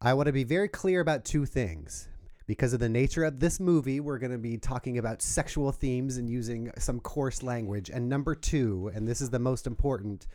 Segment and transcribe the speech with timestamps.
[0.00, 2.06] I want to be very clear about two things.
[2.46, 6.18] Because of the nature of this movie, we're going to be talking about sexual themes
[6.18, 7.90] and using some coarse language.
[7.90, 10.28] And number two, and this is the most important,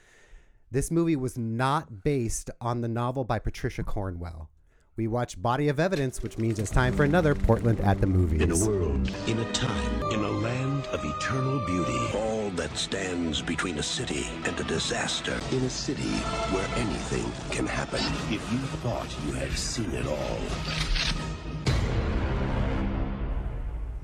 [0.69, 4.49] this movie was not based on the novel by Patricia Cornwell.
[4.97, 8.41] We watch Body of Evidence, which means it's time for another Portland at the Movies.
[8.41, 13.41] In a world, in a time, in a land of eternal beauty, all that stands
[13.41, 16.13] between a city and a disaster, in a city
[16.53, 17.99] where anything can happen.
[18.31, 20.37] If you thought you had seen it all,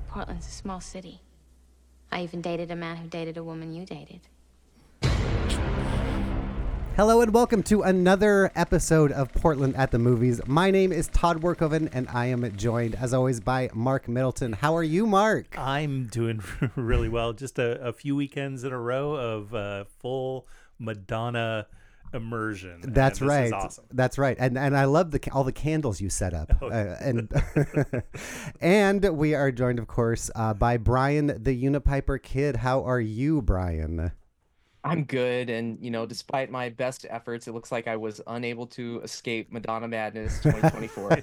[0.08, 1.20] Portland's a small city.
[2.10, 4.20] I even dated a man who dated a woman you dated.
[6.96, 10.40] Hello and welcome to another episode of Portland at the Movies.
[10.46, 14.52] My name is Todd Workoven and I am joined, as always, by Mark Middleton.
[14.52, 15.58] How are you, Mark?
[15.58, 16.42] I'm doing
[16.76, 17.32] really well.
[17.32, 20.46] Just a, a few weekends in a row of uh, full
[20.78, 21.66] Madonna
[22.12, 22.80] immersion.
[22.82, 23.52] That's right.
[23.52, 23.84] Awesome.
[23.92, 24.36] That's right.
[24.38, 26.52] And and I love the all the candles you set up.
[26.62, 28.02] Oh, Uh, and
[28.60, 32.56] and we are joined, of course, uh, by Brian the Unipiper Kidd.
[32.56, 34.12] How are you, Brian?
[34.82, 38.66] I'm good, and you know, despite my best efforts, it looks like I was unable
[38.68, 41.18] to escape Madonna Madness 2024.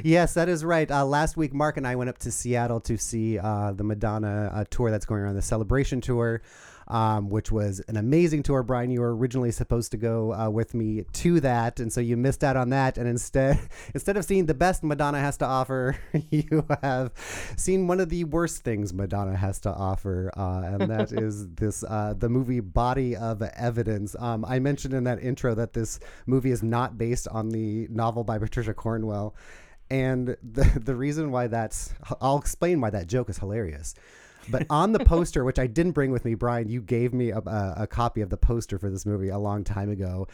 [0.04, 0.88] yes, that is right.
[0.88, 4.52] Uh, last week, Mark and I went up to Seattle to see uh, the Madonna
[4.54, 6.40] uh, tour that's going around, the Celebration Tour,
[6.90, 8.62] um, which was an amazing tour.
[8.64, 12.16] Brian, you were originally supposed to go uh, with me to that, and so you
[12.16, 12.98] missed out on that.
[12.98, 13.60] And instead,
[13.94, 15.96] instead of seeing the best Madonna has to offer,
[16.30, 17.12] you have
[17.56, 21.84] seen one of the worst things Madonna has to offer, uh, and that is this
[21.84, 24.16] uh, the movie Body of Evidence.
[24.18, 28.24] Um, I mentioned in that intro that this movie is not based on the novel
[28.24, 29.34] by Patricia Cornwell.
[29.92, 33.94] And the, the reason why that's, I'll explain why that joke is hilarious.
[34.50, 37.38] But on the poster, which I didn't bring with me, Brian, you gave me a,
[37.38, 40.26] a, a copy of the poster for this movie a long time ago.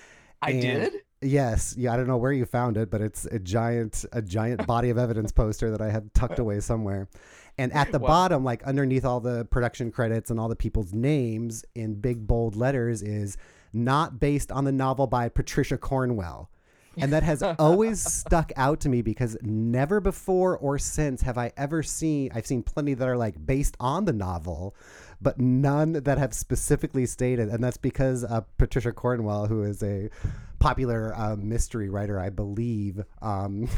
[0.43, 0.93] I And- did.
[1.23, 4.67] Yes, yeah, I don't know where you found it, but it's a giant, a giant
[4.67, 7.09] body of evidence poster that I had tucked away somewhere.
[7.57, 8.07] And at the Wow.
[8.09, 12.55] bottom, like underneath all the production credits and all the people's names in big bold
[12.55, 13.39] letters, is
[13.73, 16.51] not based on the novel by Patricia Cornwell.
[16.97, 21.53] And that has always stuck out to me because never before or since have I
[21.57, 24.75] ever seen, I've seen plenty that are like based on the novel,
[25.21, 27.49] but none that have specifically stated.
[27.49, 30.11] And that's because uh, Patricia Cornwell, who is a
[30.59, 33.69] popular uh, mystery writer, I believe, um,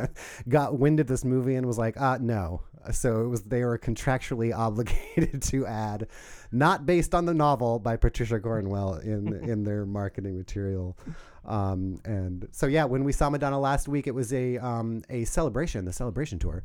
[0.48, 2.62] got wind of this movie and was like, uh, no.
[2.92, 6.06] So it was they were contractually obligated to add,
[6.52, 10.96] not based on the novel by Patricia Cornwell in in their marketing material.
[11.44, 15.24] Um, and so yeah, when we saw Madonna last week, it was a um, a
[15.24, 16.62] celebration, the celebration tour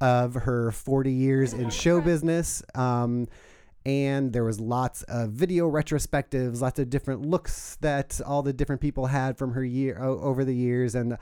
[0.00, 2.62] of her 40 years in show business.
[2.74, 3.28] Um,
[3.86, 8.80] and there was lots of video retrospectives, lots of different looks that all the different
[8.80, 10.94] people had from her year over the years.
[10.94, 11.18] And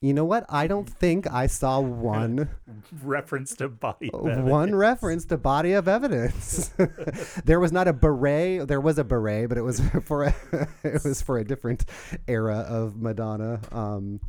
[0.00, 0.44] you know what?
[0.48, 2.50] I don't think I saw one
[3.02, 4.10] Reference to body.
[4.12, 6.70] of one reference to body of evidence.
[7.44, 8.68] there was not a beret.
[8.68, 10.34] There was a beret, but it was for a,
[10.82, 11.86] it was for a different
[12.28, 13.60] era of Madonna.
[13.72, 14.20] Um,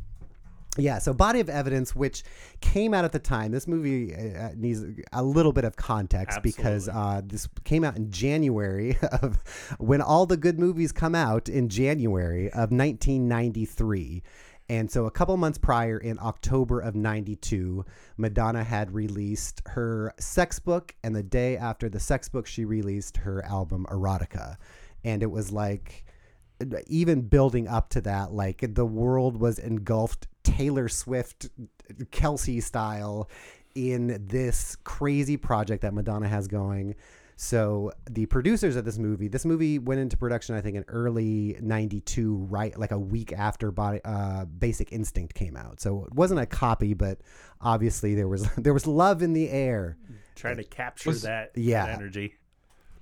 [0.78, 2.22] yeah, so Body of Evidence, which
[2.60, 6.88] came out at the time, this movie uh, needs a little bit of context because
[6.88, 9.38] uh, this came out in January of
[9.78, 14.22] when all the good movies come out in January of 1993.
[14.70, 17.84] And so a couple months prior, in October of 92,
[18.18, 20.94] Madonna had released her sex book.
[21.02, 24.56] And the day after the sex book, she released her album Erotica.
[25.04, 26.04] And it was like,
[26.86, 31.48] even building up to that, like the world was engulfed Taylor Swift,
[32.10, 33.30] Kelce style
[33.74, 36.94] in this crazy project that Madonna has going.
[37.40, 41.56] So the producers of this movie, this movie went into production, I think, in early
[41.60, 45.80] '92, right, like a week after Body, uh, Basic Instinct came out.
[45.80, 47.20] So it wasn't a copy, but
[47.60, 49.96] obviously there was there was love in the air.
[50.34, 51.86] Trying to capture Was- that, Yeah.
[51.86, 52.34] that energy.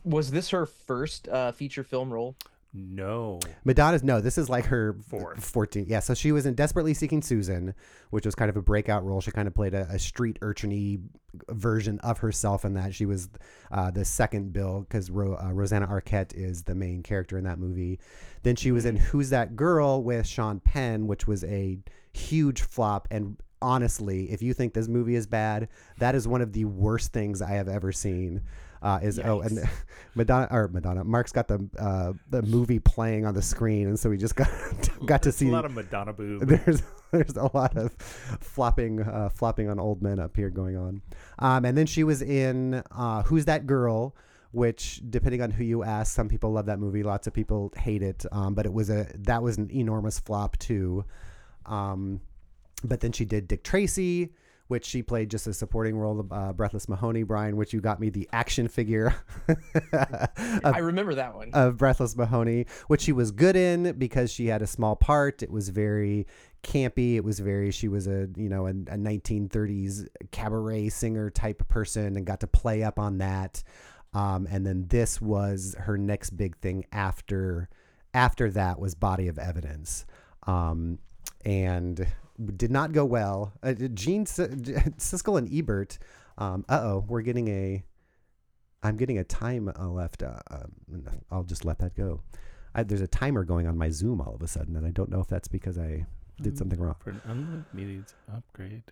[0.05, 2.37] Was this her first uh, feature film role?
[2.77, 3.41] No.
[3.65, 5.43] Madonna's no, this is like her Fourth.
[5.43, 5.87] 14.
[5.89, 7.75] Yeah, so she was in Desperately Seeking Susan,
[8.11, 9.23] which was kind of a breakout role.
[9.23, 11.01] She kind of played a, a street urchiny
[11.49, 12.95] version of herself in that.
[12.95, 13.31] She was
[13.71, 17.59] uh, the second bill because Ro- uh, Rosanna Arquette is the main character in that
[17.59, 17.99] movie.
[18.43, 21.79] Then she was in Who's That Girl with Sean Penn, which was a
[22.13, 23.09] huge flop.
[23.11, 25.69] And honestly, if you think this movie is bad,
[25.99, 28.43] that is one of the worst things I have ever seen.
[28.87, 29.69] Uh, is oh and
[30.15, 34.09] Madonna or Madonna Mark's got the uh, the movie playing on the screen and so
[34.09, 34.49] we just got
[35.07, 36.47] got to see a lot of Madonna boob.
[36.47, 37.93] there's there's a lot of
[38.41, 41.03] flopping uh, flopping on old men up here going on.
[41.41, 44.15] Um, and then she was in uh, Who's That Girl
[44.53, 48.05] which depending on who you ask some people love that movie lots of people hate
[48.05, 51.05] it um, but it was a that was an enormous flop too.
[51.67, 52.21] Um,
[52.85, 54.33] but then she did Dick Tracy,
[54.69, 58.01] which she played just a supporting role of uh, Breathless Mahoney, Brian, which you got
[58.01, 59.15] me the action figure
[60.65, 61.51] I remember that one.
[61.53, 65.43] of Breathless Mahoney, which she was good in because she had a small part.
[65.43, 66.27] It was very
[66.63, 67.15] campy.
[67.15, 72.17] It was very she was a you know a, a 1930s cabaret singer type person
[72.17, 73.63] and got to play up on that.
[74.15, 77.69] Um, and then this was her next big thing after
[78.15, 80.07] after that was Body of Evidence,
[80.47, 80.99] um,
[81.45, 82.07] and
[82.57, 83.53] did not go well.
[83.63, 84.39] Uh, Gene S-
[84.99, 85.99] Siskel and Ebert.
[86.39, 87.85] Um, uh oh, we're getting a.
[88.83, 90.23] I'm getting a time uh, left.
[90.23, 92.23] Uh, um, I'll just let that go.
[92.75, 95.11] I, there's a timer going on my Zoom all of a sudden, and I don't
[95.11, 96.07] know if that's because I
[96.41, 96.95] did something wrong.
[96.99, 98.83] For an unlimited upgrade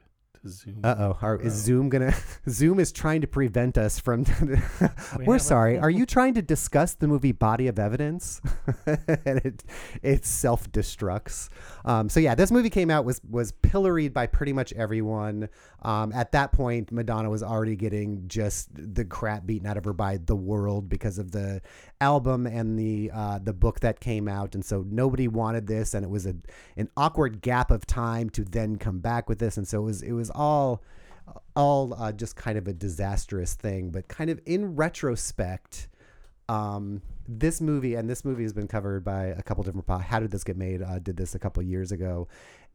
[0.47, 0.81] Zoom.
[0.85, 2.15] Uh oh, is Zoom gonna?
[2.49, 4.25] Zoom is trying to prevent us from.
[4.41, 5.79] We're have a- sorry.
[5.79, 8.41] Are you trying to discuss the movie Body of Evidence?
[8.87, 9.65] and it
[10.03, 11.49] it self destructs.
[11.85, 15.49] Um, so yeah, this movie came out was was pilloried by pretty much everyone.
[15.83, 19.93] Um, at that point, Madonna was already getting just the crap beaten out of her
[19.93, 21.61] by the world because of the
[22.01, 26.05] album and the uh, the book that came out, and so nobody wanted this, and
[26.05, 26.35] it was a
[26.77, 30.03] an awkward gap of time to then come back with this, and so it was
[30.03, 30.83] it was all
[31.57, 35.89] all uh, just kind of a disastrous thing, but kind of in retrospect,
[36.49, 39.89] um, this movie and this movie has been covered by a couple different.
[40.03, 40.83] How did this get made?
[40.83, 42.29] Uh, did this a couple years ago,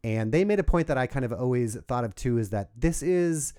[0.03, 2.71] and they made a point that I kind of always thought of too is that
[2.75, 3.53] this is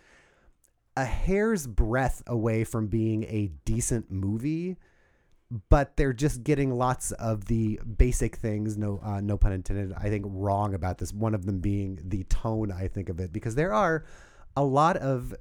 [0.96, 4.76] a hair's breadth away from being a decent movie
[5.68, 10.08] but they're just getting lots of the basic things no uh, no pun intended i
[10.08, 13.54] think wrong about this one of them being the tone i think of it because
[13.54, 14.04] there are
[14.56, 15.34] a lot of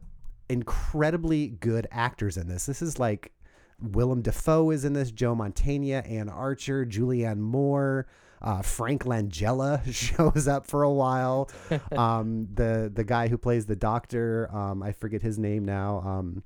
[0.49, 3.31] incredibly good actors in this this is like
[3.79, 8.07] willem dafoe is in this joe mantegna anne archer julianne moore
[8.41, 11.49] uh, Frank Langella shows up for a while.
[11.91, 15.99] Um, the the guy who plays the doctor, um, I forget his name now.
[15.99, 16.43] Um,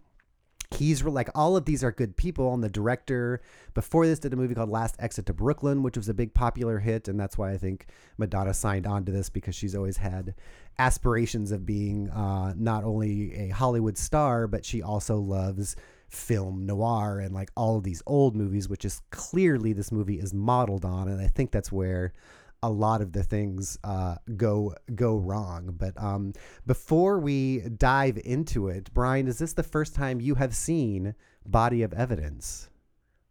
[0.74, 3.42] he's like all of these are good people and the director
[3.74, 6.80] before this did a movie called last exit to brooklyn which was a big popular
[6.80, 7.86] hit and that's why i think
[8.18, 10.34] madonna signed on to this because she's always had
[10.80, 15.76] aspirations of being uh, not only a hollywood star but she also loves
[16.10, 20.34] film noir and like all of these old movies which is clearly this movie is
[20.34, 22.14] modeled on and i think that's where
[22.64, 25.76] a lot of the things uh, go go wrong.
[25.78, 26.34] But um,
[26.66, 31.14] before we dive into it, Brian, is this the first time you have seen
[31.46, 32.70] Body of Evidence?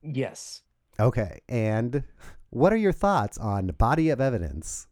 [0.02, 0.62] yes.
[1.00, 2.04] Okay, and
[2.50, 4.86] what are your thoughts on Body of Evidence?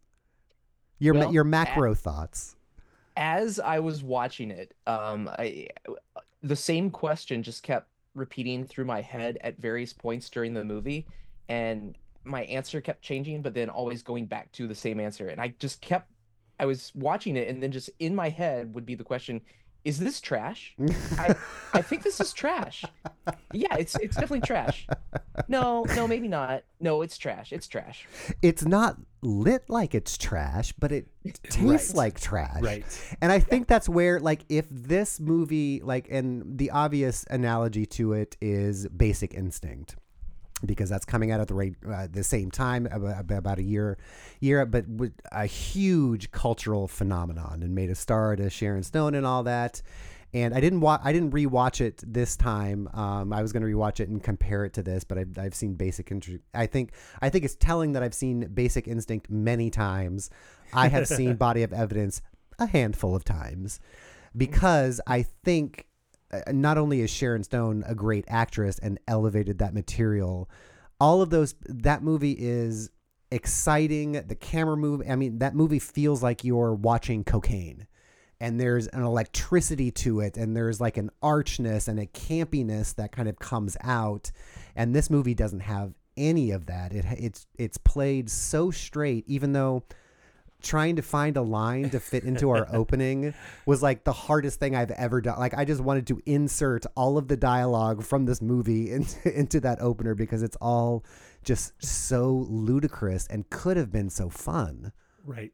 [0.98, 2.56] Your ma- Well, your macro thoughts.
[3.16, 5.68] As I was watching it, um, I
[6.42, 11.06] the same question just kept repeating through my head at various points during the movie,
[11.50, 15.28] and my answer kept changing, but then always going back to the same answer.
[15.28, 16.10] And I just kept,
[16.58, 19.40] I was watching it, and then just in my head would be the question,
[19.82, 20.74] is this trash?
[21.16, 21.34] I,
[21.72, 22.84] I think this is trash.
[23.54, 24.86] Yeah, it's it's definitely trash.
[25.48, 26.64] No, no, maybe not.
[26.80, 27.50] No, it's trash.
[27.50, 28.06] It's trash.
[28.42, 31.06] It's not lit like it's trash, but it
[31.44, 31.96] tastes Right.
[31.96, 32.60] like trash.
[32.60, 33.16] Right.
[33.22, 38.12] And I think that's where, like, if this movie, like, and the obvious analogy to
[38.12, 39.96] it is Basic Instinct,
[40.64, 43.98] because that's coming out at the right, uh, the same time, about, about a year,
[44.40, 49.26] year, but with a huge cultural phenomenon, and made a star to Sharon Stone and
[49.26, 49.82] all that.
[50.32, 51.00] And I didn't watch.
[51.02, 52.88] I didn't rewatch it this time.
[52.94, 55.54] Um, I was going to rewatch it and compare it to this, but I've, I've
[55.56, 56.44] seen Basic Instinct.
[56.54, 60.30] I think I think it's telling that I've seen Basic Instinct many times.
[60.72, 62.22] I have seen Body of Evidence
[62.60, 63.80] a handful of times
[64.36, 65.86] because I think
[66.32, 70.48] Uh, not only is Sharon Stone a great actress and elevated that material,
[71.00, 72.90] all of those that movie is
[73.30, 74.12] exciting.
[74.12, 75.02] The camera move.
[75.08, 77.86] I mean, that movie feels like you're watching cocaine
[78.40, 83.12] and there's an electricity to it and there's like an archness and a campiness that
[83.12, 84.32] kind of comes out
[84.74, 89.52] and this movie doesn't have any of that it it's it's played so straight even
[89.52, 89.84] though
[90.62, 93.34] trying to find a line to fit into our opening
[93.66, 95.38] was like the hardest thing I've ever done.
[95.38, 99.60] Like I just wanted to insert all of the dialogue from this movie into, into
[99.60, 101.04] that opener because it's all
[101.42, 104.92] just so ludicrous and could have been so fun.
[105.24, 105.52] Right.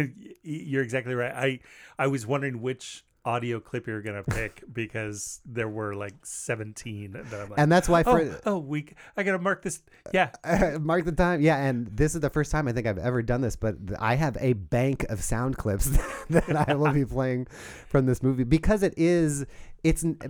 [0.42, 1.32] You're exactly right.
[1.32, 1.60] I
[1.98, 7.26] I was wondering which audio clip you're gonna pick because there were like 17, and
[7.34, 9.82] I'm like, And that's why for oh, oh, we I gotta mark this.
[10.14, 10.30] Yeah,
[10.80, 11.40] mark the time.
[11.42, 14.14] Yeah, and this is the first time I think I've ever done this, but I
[14.14, 15.86] have a bank of sound clips
[16.30, 17.46] that I will be playing
[17.88, 19.44] from this movie because it is.
[19.84, 20.02] It's.
[20.04, 20.26] it's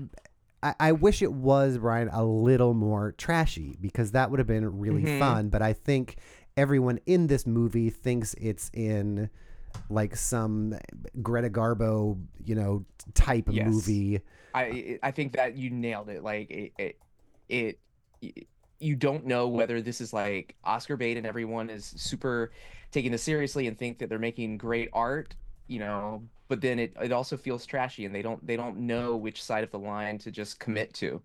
[0.61, 5.05] I wish it was Brian a little more trashy because that would have been really
[5.05, 5.21] Mhm.
[5.21, 5.49] fun.
[5.51, 6.17] But I think
[6.57, 9.31] everyone in this movie thinks it's in
[9.91, 10.75] like some
[11.23, 12.85] Greta Garbo, you know,
[13.15, 13.67] type Yes.
[13.69, 14.21] movie.
[14.55, 16.23] I I think that you nailed it.
[16.23, 16.99] Like it, it,
[17.49, 17.79] it,
[18.23, 18.33] y-
[18.81, 22.53] you don't know whether this is like Oscar bait and everyone is super
[22.91, 25.35] taking this seriously and think that they're making great art,
[25.67, 26.23] you know.
[26.49, 29.65] But then it, it also feels trashy and they don't they don't know which side
[29.65, 31.21] of the line to just commit to.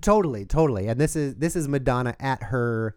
[0.00, 0.88] Totally, totally.
[0.88, 2.96] And this is this is Madonna at her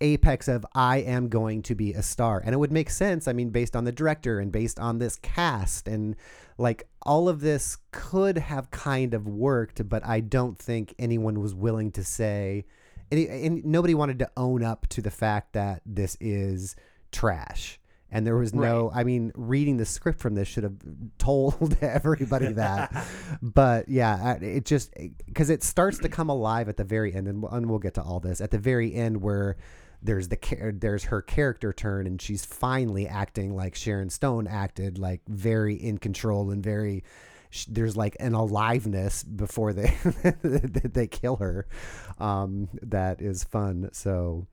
[0.00, 2.42] apex of I am going to be a star.
[2.44, 5.16] And it would make sense, I mean, based on the director and based on this
[5.16, 6.16] cast and
[6.58, 11.54] like all of this could have kind of worked, but I don't think anyone was
[11.54, 12.64] willing to say
[13.10, 16.76] any, and nobody wanted to own up to the fact that this is
[17.12, 17.78] trash.
[18.10, 20.76] And there was no, I mean, reading the script from this should have
[21.18, 23.06] told everybody that.
[23.42, 24.94] but yeah, it just,
[25.26, 28.02] because it starts to come alive at the very end, and and we'll get to
[28.02, 29.56] all this at the very end where
[30.06, 35.20] there's the there's her character turn and she's finally acting like Sharon Stone acted like
[35.28, 37.04] very in control and very
[37.68, 39.94] there's like an aliveness before they
[40.42, 41.66] they kill her
[42.18, 44.46] um that is fun so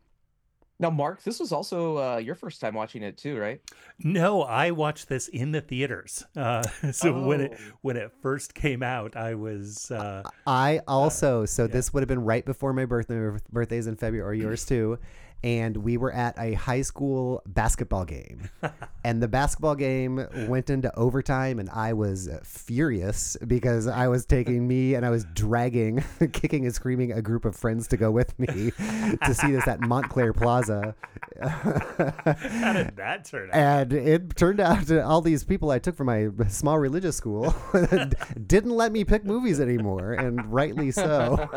[0.80, 3.62] Now, Mark, this was also uh, your first time watching it too, right?
[4.00, 6.26] No, I watched this in the theaters.
[6.36, 7.78] Uh, so when it Oh.
[7.82, 12.26] when it first came out, I was uh, I also so this would have been
[12.26, 14.98] right before my birthday birthday's in February or yours too
[15.44, 18.50] and we were at a high school basketball game
[19.04, 24.68] and the basketball game went into overtime and I was furious because I was taking
[24.68, 28.38] me and I was dragging kicking and screaming a group of friends to go with
[28.40, 30.96] me to see this at Montclair Plaza
[31.42, 33.56] how did that turn out?
[33.56, 37.54] and it turned out that all these people I took from my small religious school
[38.48, 41.48] didn't let me pick movies anymore, and rightly so.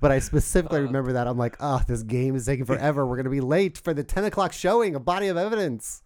[0.00, 0.82] but I specifically uh.
[0.82, 1.26] remember that.
[1.26, 3.06] I'm like, oh, this game is taking forever.
[3.06, 6.02] We're going to be late for the 10 o'clock showing of Body of Evidence.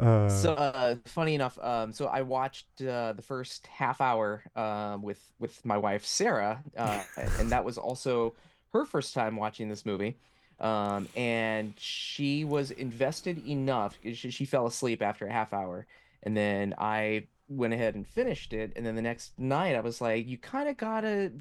[0.00, 5.20] so uh, funny enough, um, so I watched uh, the first half hour um, with
[5.40, 7.02] with my wife Sarah, uh,
[7.38, 8.34] and that was also
[8.72, 10.16] her first time watching this movie.
[10.60, 13.98] Um, and she was invested enough.
[14.04, 15.86] She, she fell asleep after a half hour,
[16.22, 18.72] and then I went ahead and finished it.
[18.76, 21.32] And then the next night, I was like, "You kind of gotta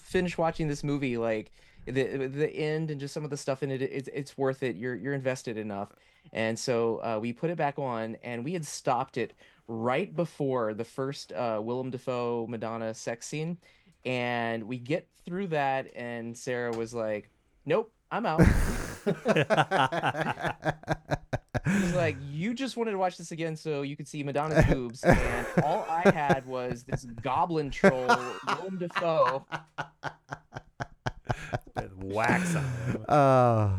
[0.00, 1.16] finish watching this movie.
[1.16, 1.50] Like
[1.86, 3.82] the the end and just some of the stuff in it.
[3.82, 4.76] It's it's worth it.
[4.76, 5.90] You're you're invested enough."
[6.32, 9.34] And so uh, we put it back on, and we had stopped it
[9.68, 13.58] right before the first uh, Willem Dafoe Madonna sex scene.
[14.04, 17.30] And we get through that, and Sarah was like,
[17.66, 18.42] "Nope, I'm out."
[21.66, 25.04] She's like, "You just wanted to watch this again so you could see Madonna's boobs,
[25.04, 28.08] and all I had was this goblin troll,
[28.46, 29.46] Willem Dafoe."
[32.02, 33.10] Wax on it.
[33.10, 33.70] Uh,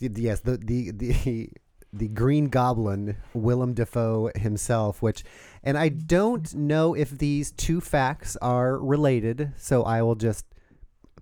[0.00, 1.50] yes, the the the
[1.92, 5.24] the Green Goblin, Willem Dafoe himself, which,
[5.62, 10.44] and I don't know if these two facts are related, so I will just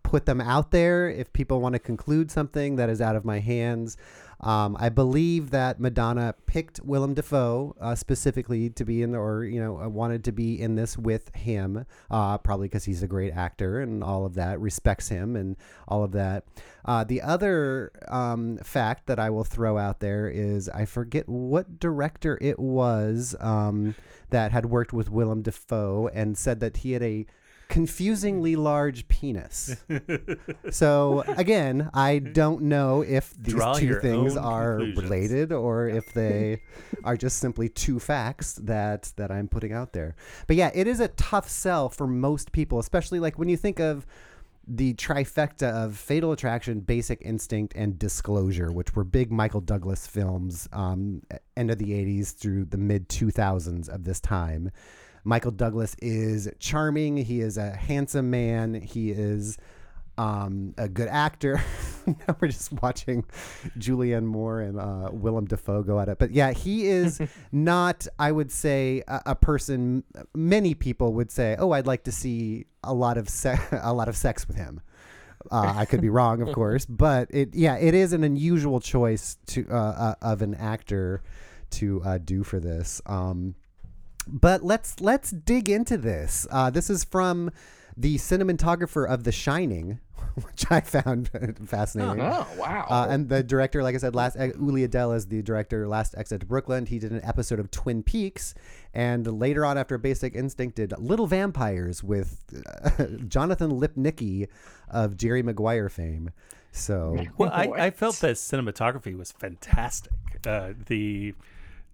[0.02, 3.40] put them out there if people want to conclude something that is out of my
[3.40, 3.97] hands.
[4.44, 9.58] Um, I believe that Madonna picked Willem Dafoe uh, specifically to be in, or you
[9.58, 13.32] know, uh, wanted to be in this with him, uh, probably because he's a great
[13.32, 15.56] actor and all of that, respects him and
[15.88, 16.44] all of that.
[16.84, 21.80] Uh, the other um, fact that I will throw out there is I forget what
[21.80, 23.94] director it was um,
[24.28, 27.24] that had worked with Willem Dafoe and said that he had a
[27.68, 29.76] confusingly large penis.
[30.71, 35.02] so again, I don't know if these Draw two your things own are conclusions.
[35.02, 36.62] related or if they
[37.04, 40.14] are just simply two facts that that I'm putting out there.
[40.47, 43.80] But yeah, it is a tough sell for most people, especially like when you think
[43.80, 44.06] of
[44.66, 50.68] the trifecta of Fatal Attraction, Basic Instinct, and Disclosure, which were big Michael Douglas films,
[50.73, 51.23] um,
[51.56, 54.71] end of the 80s through the mid 2000s of this time.
[55.25, 57.16] Michael Douglas is charming.
[57.16, 58.75] He is a handsome man.
[58.75, 59.59] He is
[60.19, 61.62] um, a good actor.
[62.07, 63.25] now we're just watching
[63.78, 66.19] Julianne Moore and uh, Willem Dafoe go at it.
[66.19, 67.21] But yeah, he is
[67.52, 70.04] not, I would say, a, a person.
[70.35, 74.09] Many people would say, "Oh, I'd like to see a lot of se- a lot
[74.09, 74.81] of sex with him."
[75.50, 79.37] Uh, I could be wrong, of course, but it yeah, it is an unusual choice
[79.47, 81.23] to uh, uh, of an actor
[81.71, 83.02] to uh, do for this.
[83.04, 83.54] Um,
[84.26, 86.47] but let's let's dig into this.
[86.50, 87.50] Uh, this is from
[87.97, 90.00] the cinematographer of The Shining,
[90.35, 91.31] which I found
[91.66, 92.21] fascinating.
[92.21, 92.87] Oh wow!
[92.88, 95.87] Uh, and the director, like I said, last Uli Edel is the director.
[95.87, 98.54] Last Exit to Brooklyn, he did an episode of Twin Peaks,
[98.93, 104.49] and later on, after Basic Instinct, did Little Vampires with uh, Jonathan Lipnicki
[104.88, 106.31] of Jerry Maguire fame.
[106.73, 110.12] So Well, I, I felt that cinematography was fantastic.
[110.45, 111.35] uh, the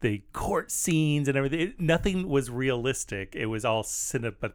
[0.01, 1.61] the court scenes and everything.
[1.61, 3.35] It, nothing was realistic.
[3.35, 4.53] It was all cinema,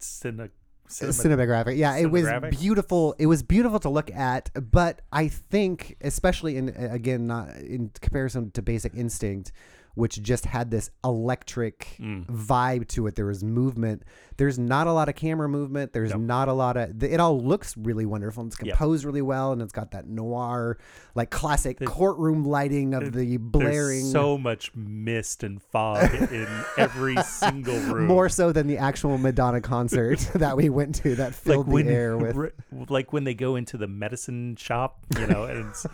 [0.00, 0.50] cine,
[0.88, 1.76] cinema, cinematographic.
[1.76, 3.14] Yeah, it was beautiful.
[3.18, 8.50] It was beautiful to look at, but I think, especially in again, not in comparison
[8.52, 9.52] to Basic Instinct,
[9.94, 12.26] which just had this electric Mm.
[12.26, 13.14] vibe to it.
[13.16, 14.02] There was movement.
[14.38, 15.92] There's not a lot of camera movement.
[15.92, 17.02] There's not a lot of.
[17.02, 18.46] It all looks really wonderful.
[18.46, 18.72] It's Yeah.
[18.72, 20.78] composed really well, and it's got that noir,
[21.14, 24.04] like classic courtroom lighting of the blaring.
[24.04, 28.06] so much mist and fog in every single room.
[28.06, 31.92] more so than the actual Madonna concert that we went to that filled when, the
[31.92, 32.52] air with.
[32.88, 35.86] like when they go into the medicine shop, you know, and it's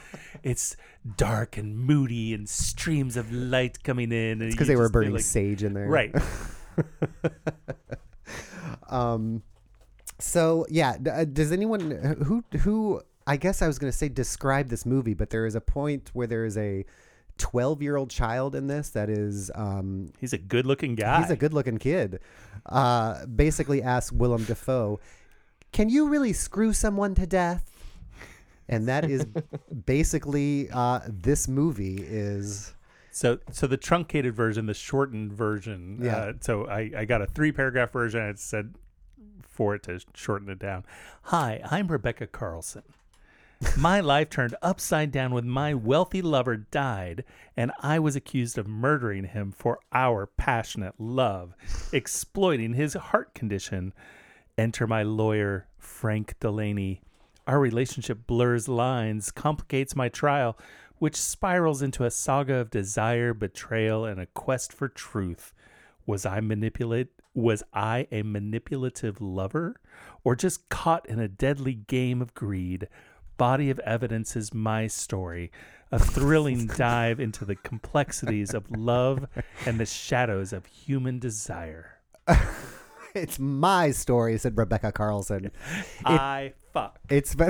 [0.44, 0.76] it's
[1.16, 4.42] dark and moody and streams of light coming in.
[4.42, 5.88] It's because they were burning sage in there.
[5.88, 6.14] Right.
[8.88, 9.42] Um,
[10.18, 11.90] so yeah, uh, does anyone
[12.24, 15.54] who who I guess I was going to say describe this movie, but there is
[15.54, 16.84] a point where there is a
[17.36, 21.20] 12 year old child in this that is um, He's a good-looking guy.
[21.20, 22.20] he's a good looking kid.
[22.66, 24.98] Uh, basically asks Willem Dafoe,
[25.72, 27.70] "Can you really screw someone to death?"
[28.68, 29.26] And that is
[29.86, 32.74] basically uh, this movie is.
[33.10, 35.98] So, so the truncated version, the shortened version.
[36.02, 36.16] Yeah.
[36.16, 38.20] Uh, so I, I got a three paragraph version.
[38.20, 38.74] It said
[39.58, 40.84] for it to shorten it down.
[41.22, 42.84] Hi, I'm Rebecca Carlson.
[43.76, 47.24] My life turned upside down when my wealthy lover died,
[47.56, 51.54] and I was accused of murdering him for our passionate love,
[51.92, 53.92] exploiting his heart condition.
[54.56, 57.02] Enter my lawyer, Frank Delaney.
[57.48, 60.58] Our relationship blurs lines, complicates my trial,
[60.98, 65.54] which spirals into a saga of desire, betrayal, and a quest for truth.
[66.04, 67.08] Was I manipulate?
[67.32, 69.80] Was I a manipulative lover,
[70.24, 72.86] or just caught in a deadly game of greed?
[73.38, 75.50] Body of evidence is my story,
[75.90, 79.26] a thrilling dive into the complexities of love
[79.64, 82.00] and the shadows of human desire.
[83.14, 85.50] It's my story," said Rebecca Carlson.
[86.04, 86.98] I fuck.
[87.08, 87.44] It's fu-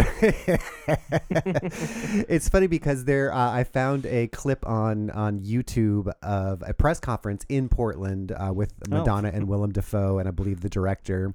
[2.28, 7.00] it's funny because there uh, I found a clip on on YouTube of a press
[7.00, 11.34] conference in Portland uh, with Madonna and Willem Dafoe and I believe the director.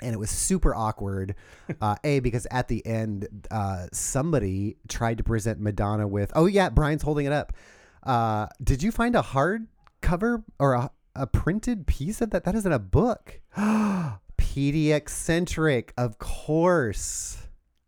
[0.00, 1.34] And it was super awkward.
[1.80, 6.30] Uh, a because at the end, uh, somebody tried to present Madonna with.
[6.34, 7.54] Oh yeah, Brian's holding it up.
[8.02, 9.68] Uh, did you find a hard
[10.02, 12.44] cover or a, a printed piece of that?
[12.44, 13.40] That isn't a book.
[14.42, 17.38] Pediacentric, of course.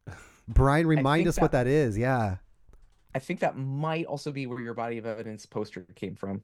[0.49, 1.99] Brian, remind us what that is.
[1.99, 2.37] Yeah.
[3.15, 6.43] I think that might also be where your body of evidence poster came from.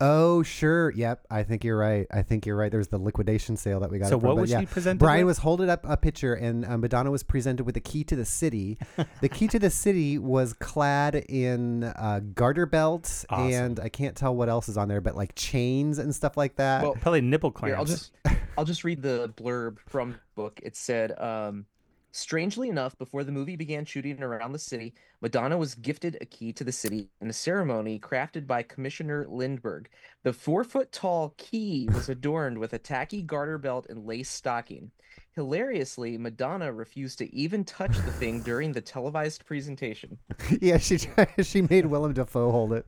[0.00, 0.90] Oh, sure.
[0.92, 1.26] Yep.
[1.30, 2.06] I think you're right.
[2.10, 2.72] I think you're right.
[2.72, 4.08] There's the liquidation sale that we got.
[4.08, 4.60] So it from, what but was yeah.
[4.60, 5.32] she presented Brian with?
[5.32, 8.24] was holding up a picture, and uh, Madonna was presented with the key to the
[8.24, 8.78] city.
[9.20, 13.52] the key to the city was clad in uh, garter belts, Awesome.
[13.52, 16.56] and I can't tell what else is on there, but like chains and stuff like
[16.56, 16.82] that.
[16.82, 17.70] Well, Probably nipple clamps.
[17.70, 18.12] Here, I'll just
[18.56, 20.60] I'll just read the blurb from the book.
[20.62, 21.66] It said, um,
[22.12, 26.52] strangely enough, before the movie began shooting around the city, Madonna was gifted a key
[26.52, 29.86] to the city in a ceremony crafted by Commissioner Lindberg.
[30.22, 34.90] The four foot tall key was adorned with a tacky garter belt and lace stocking.
[35.36, 40.18] Hilariously, Madonna refused to even touch the thing during the televised presentation.
[40.60, 42.86] yeah, she tried, she made Willem Dafoe hold it,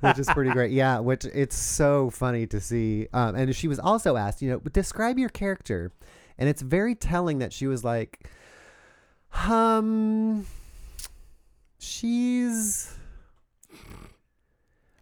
[0.00, 0.68] which is pretty great.
[0.78, 3.08] Yeah, which it's so funny to see.
[3.12, 5.92] Um, and she was also asked, you know, describe your character,
[6.38, 8.28] and it's very telling that she was like,
[9.46, 10.46] um,
[11.78, 12.94] she's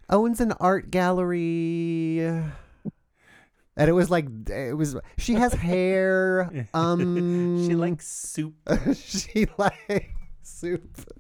[0.08, 2.20] owns an art gallery.
[3.78, 4.96] And it was like it was.
[5.18, 6.66] She has hair.
[6.74, 8.54] Um, she likes soup.
[8.94, 10.06] she likes
[10.42, 11.12] soup.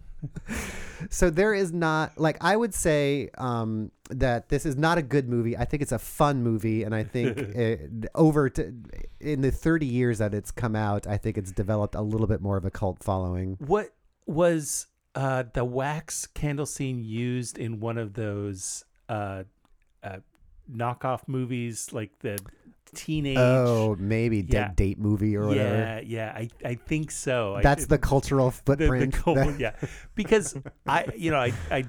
[1.10, 5.28] so there is not like I would say um, that this is not a good
[5.28, 5.56] movie.
[5.56, 8.72] I think it's a fun movie, and I think it, over to,
[9.20, 12.40] in the thirty years that it's come out, I think it's developed a little bit
[12.40, 13.56] more of a cult following.
[13.58, 13.94] What
[14.26, 19.44] was uh, the wax candle scene used in one of those uh,
[20.02, 20.18] uh,
[20.72, 22.38] knockoff movies, like the
[22.94, 23.38] teenage?
[23.38, 24.72] Oh, maybe dead Yeah.
[24.74, 25.76] date movie or whatever.
[25.76, 27.56] yeah, yeah, I, I think so.
[27.56, 29.14] I- That's the cultural the, the footprint.
[29.24, 31.84] that- yeah, because I, you know, I, I,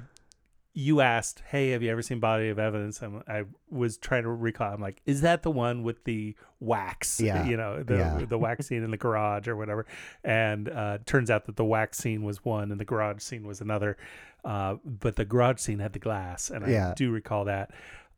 [0.79, 3.01] you asked, hey, have you ever seen Body of Evidence?
[3.01, 4.71] I'm, I was trying to recall.
[4.71, 7.19] I'm like, is that the one with the wax?
[7.19, 8.25] Yeah, you know, the yeah.
[8.29, 9.87] the wax scene in the garage or whatever.
[10.23, 13.59] And uh, turns out that the wax scene was one, and the garage scene was
[13.59, 13.97] another.
[14.45, 16.93] Uh, but the garage scene had the glass, and I Yeah.
[16.95, 17.71] do recall that.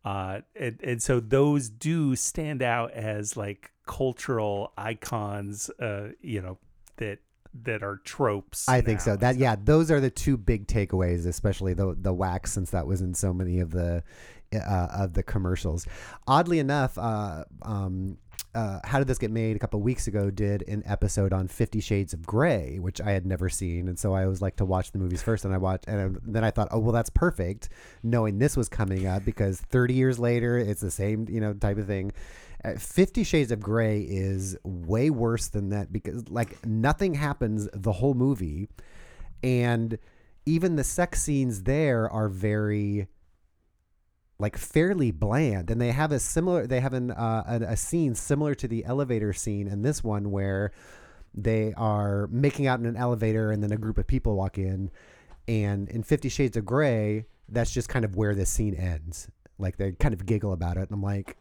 [0.04, 5.70] Uh, and, and so those do stand out as like cultural icons.
[5.80, 6.58] Uh, you know
[6.98, 7.20] that
[7.64, 8.68] that are tropes.
[8.70, 9.16] I think now so.
[9.16, 9.42] That stuff.
[9.42, 13.14] yeah, those are the two big takeaways, especially the the wax, since that was in
[13.14, 14.04] so many of the
[14.54, 15.86] uh, of the commercials.
[16.28, 18.18] Oddly enough, uh, um,
[18.56, 19.56] uh, how did this get made?
[19.56, 23.26] A couple weeks ago, did an episode on Fifty Shades of Grey, which I had
[23.26, 25.88] never seen, and so I always like to watch the movies first, and I watched,
[25.88, 27.70] and then I thought, oh well, that's perfect,
[28.02, 31.78] knowing this was coming up because thirty years later, it's the same you know type
[31.78, 32.12] of thing.
[32.64, 37.94] Uh, Fifty Shades of Grey is way worse than that because like nothing happens the
[37.94, 38.68] whole movie,
[39.42, 39.98] and
[40.46, 43.08] even the sex scenes there are very
[44.40, 45.70] like fairly bland.
[45.70, 48.86] And they have a similar they have an uh, a, a scene similar to the
[48.86, 50.72] elevator scene in this one where
[51.34, 54.90] they are making out in an elevator and then a group of people walk in.
[55.48, 59.28] And in 50 shades of gray that's just kind of where the scene ends.
[59.58, 60.82] Like they kind of giggle about it.
[60.82, 61.38] And i'm like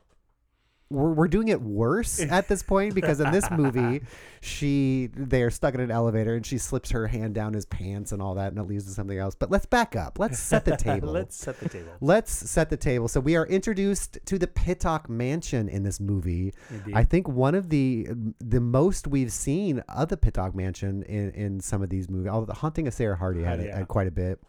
[0.91, 4.01] we're, we're doing it worse at this point because in this movie
[4.41, 8.23] she they're stuck in an elevator and she slips her hand down his pants and
[8.23, 10.77] all that and it leads to something else but let's back up let's set the
[10.77, 11.93] table Let's set the table.
[12.01, 13.09] Let's set the table.
[13.09, 16.53] So we are introduced to the Pittock Mansion in this movie.
[16.71, 16.95] Indeed.
[16.95, 18.09] I think one of the
[18.41, 22.29] the most we've seen of the Pittock Mansion in, in some of these movies.
[22.31, 23.79] Although the Haunting of Sarah Hardy had, Oh, it yeah.
[23.79, 24.41] had quite a bit,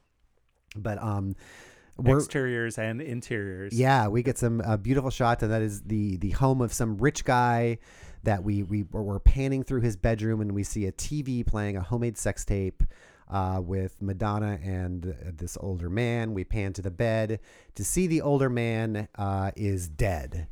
[0.75, 1.35] but um,
[1.99, 3.73] we're Exteriors and interiors.
[3.73, 6.97] yeah, we get some uh, beautiful shots, and that is the the home of some
[6.97, 7.79] rich guy
[8.23, 11.81] that we we we're panning through his bedroom, and we see a TV playing a
[11.81, 12.83] homemade sex tape.
[13.31, 17.39] Uh, with Madonna and uh, this older man, we pan to the bed
[17.75, 20.47] to see the older man uh, is dead,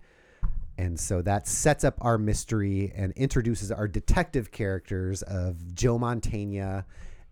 [0.78, 6.86] and so that sets up our mystery and introduces our detective characters of Joe Mantegna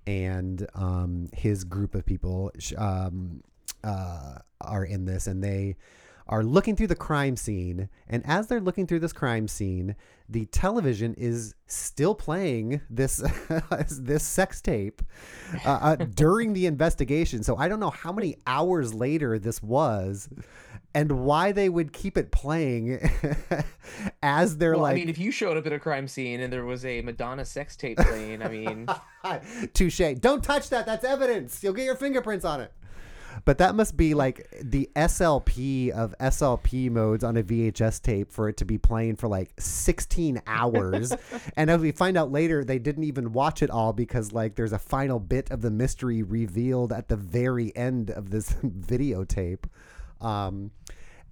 [0.08, 3.44] and um, his group of people um,
[3.86, 5.78] uh, are in this, and they
[6.28, 7.90] are looking through the crime scene.
[8.08, 9.96] And as they're looking through this crime scene,
[10.28, 13.18] the television is still playing this
[14.00, 15.02] this sex tape
[15.66, 17.44] uh, uh, during the investigation.
[17.44, 20.30] So I don't know how many hours later this was.
[20.96, 23.02] And why they would keep it playing
[24.24, 26.54] as they're Well, like I mean, if you showed up at a crime scene and
[26.54, 28.88] there was a Madonna sex tape playing, I mean,
[29.74, 30.00] Touche.
[30.22, 30.86] Don't touch that.
[30.86, 31.62] That's evidence.
[31.62, 32.72] You'll get your fingerprints on it.
[33.44, 38.48] But that must be like the SLP of SLP modes on a VHS tape for
[38.48, 41.14] it to be playing for like 16 hours.
[41.58, 44.74] and as we find out later, they didn't even watch it all because like there's
[44.74, 49.66] a final bit of the mystery revealed at the very end of this videotape.
[50.22, 50.72] Um,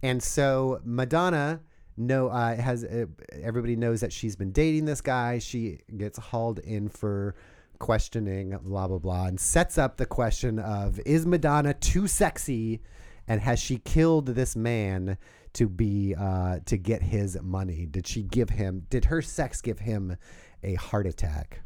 [0.01, 1.61] and so Madonna
[1.95, 3.05] no uh, has uh,
[3.41, 5.39] everybody knows that she's been dating this guy.
[5.39, 7.35] She gets hauled in for
[7.83, 12.79] questioning, blah blah blah, and sets up the question of is Madonna too sexy,
[13.27, 15.17] and has she killed this man
[15.51, 17.85] to be uh, to get his money?
[17.85, 18.87] Did she give him?
[18.89, 20.15] Did her sex give him
[20.63, 21.59] a heart attack?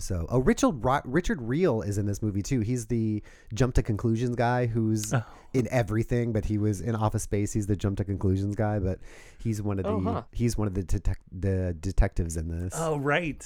[0.00, 2.60] So, oh, Richard Ro- Richard Riehle is in this movie too.
[2.60, 5.12] He's the jump to conclusions guy who's
[5.52, 7.52] in everything, but he was in Office Space.
[7.52, 8.98] He's the jump to conclusions guy, but
[9.42, 10.22] he's one of the Oh, huh.
[10.32, 12.72] he's one of the detec- the detectives in this.
[12.76, 13.44] Oh, right.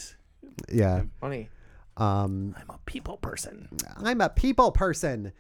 [0.71, 1.49] Yeah, funny.
[1.97, 3.69] Um, I'm a people person.
[4.03, 5.33] I'm a people person.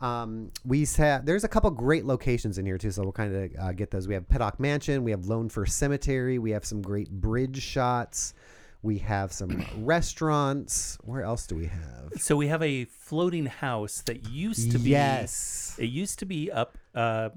[0.00, 3.50] Um, we have there's a couple great locations in here too, so we'll kind of
[3.60, 4.08] uh, get those.
[4.08, 8.32] We have Pittock Mansion, we have Lone Fir Cemetery, we have some great bridge shots,
[8.82, 10.96] we have some restaurants.
[11.02, 12.12] Where else do we have?
[12.16, 16.50] So we have a floating house that used to be yes, It used to be
[16.50, 17.28] up, uh,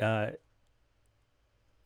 [0.00, 0.32] uh,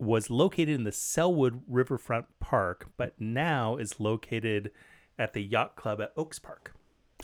[0.00, 4.72] was located in the Sellwood Riverfront Park, but now is located
[5.18, 6.75] at the Yacht Club at Oaks Park.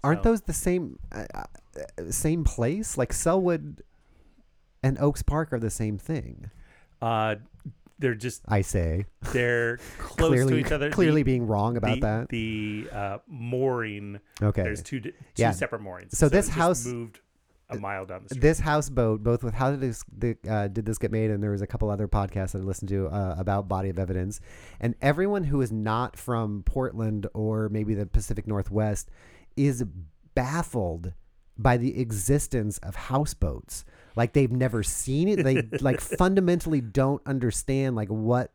[0.04, 1.44] aren't So- those the same uh, uh,
[2.10, 2.96] same place?
[2.98, 3.80] Like Sellwood
[4.82, 6.50] and Oaks Park are the same thing.
[7.02, 7.36] Uh,
[8.00, 10.90] they're just I say they're close clearly, to each other.
[10.90, 12.28] clearly The- being wrong about the, that.
[12.28, 14.20] The uh, mooring.
[14.42, 14.62] Okay.
[14.62, 15.50] There's two two Yeah.
[15.50, 16.16] separate moorings.
[16.16, 17.20] So this house- moved
[17.70, 18.40] a mile down the street.
[18.40, 21.50] this houseboat, both with how did this the, uh, did this get made, and there
[21.50, 24.40] was a couple other podcasts that I listened to uh, about Body of Evidence,
[24.80, 29.10] and everyone who is not from Portland or maybe the Pacific Northwest
[29.56, 29.84] is
[30.34, 31.12] baffled
[31.58, 33.84] by the existence of houseboats.
[34.16, 35.42] Like they've never seen it.
[35.42, 38.52] They like fundamentally don't understand like what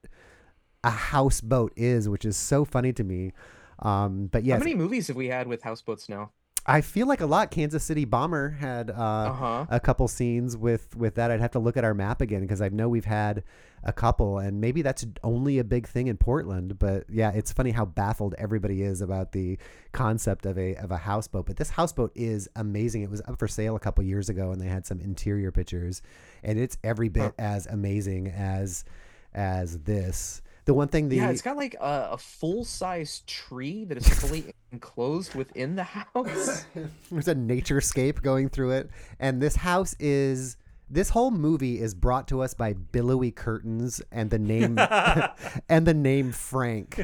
[0.84, 3.34] a houseboat is, which is so funny to me.
[3.80, 6.32] Um, but yeah, How many movies have we had with houseboats now?
[6.66, 7.52] I feel like a lot.
[7.52, 9.66] Kansas City Bomber had uh, Uh-huh.
[9.70, 11.30] a couple scenes with with that.
[11.30, 13.44] I'd have to look at our map again because I know we've had
[13.84, 16.80] a couple, and maybe that's only a big thing in Portland.
[16.80, 19.58] But yeah, it's funny how baffled everybody is about the
[19.92, 21.48] concept of a of a houseboat.
[21.48, 23.02] But this houseboat is amazing.
[23.04, 26.02] It was up for sale a couple years ago, and they had some interior pictures,
[26.44, 28.86] and it's every bit as amazing as
[29.34, 30.42] as this.
[30.66, 34.08] The one thing the Yeah, it's got like a, a full size tree that is
[34.08, 36.66] fully enclosed within the house.
[37.12, 40.58] there's a nature naturescape going through it, and this house is.
[40.90, 44.78] This whole movie is brought to us by billowy curtains and the name
[45.70, 46.98] and the name Frank.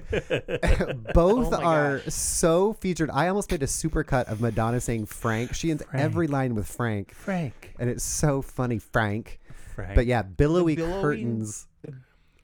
[1.14, 2.14] Both Oh are gosh.
[2.14, 3.10] so featured.
[3.10, 5.56] I almost made a supercut of Madonna saying Frank.
[5.56, 7.74] She ends every line with Frank, Frank.
[7.80, 9.40] and it's so funny, Frank.
[9.74, 9.96] Frank.
[9.96, 11.66] But yeah, billowy billowing- curtains.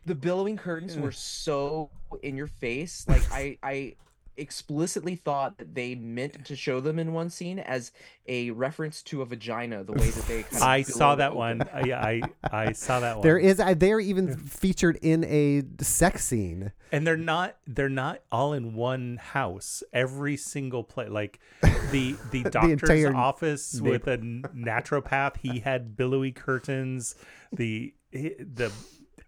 [0.06, 1.90] The billowing curtains were so
[2.22, 3.06] in your face.
[3.08, 3.96] Like I, I
[4.38, 7.92] explicitly thought that they meant to show them in one scene as
[8.28, 9.84] a reference to a vagina.
[9.84, 11.38] The way that they kind of I saw that open.
[11.38, 11.62] one.
[11.74, 12.22] I, I
[12.68, 13.24] I saw that one.
[13.24, 16.72] There is uh, they're even featured in a sex scene.
[16.92, 19.84] and they're not they're not all in one house.
[19.94, 21.40] Every single place, like
[21.92, 27.16] the the doctor's entire office neighbor- with a n- naturopath, he had billowy curtains.
[27.54, 28.72] The the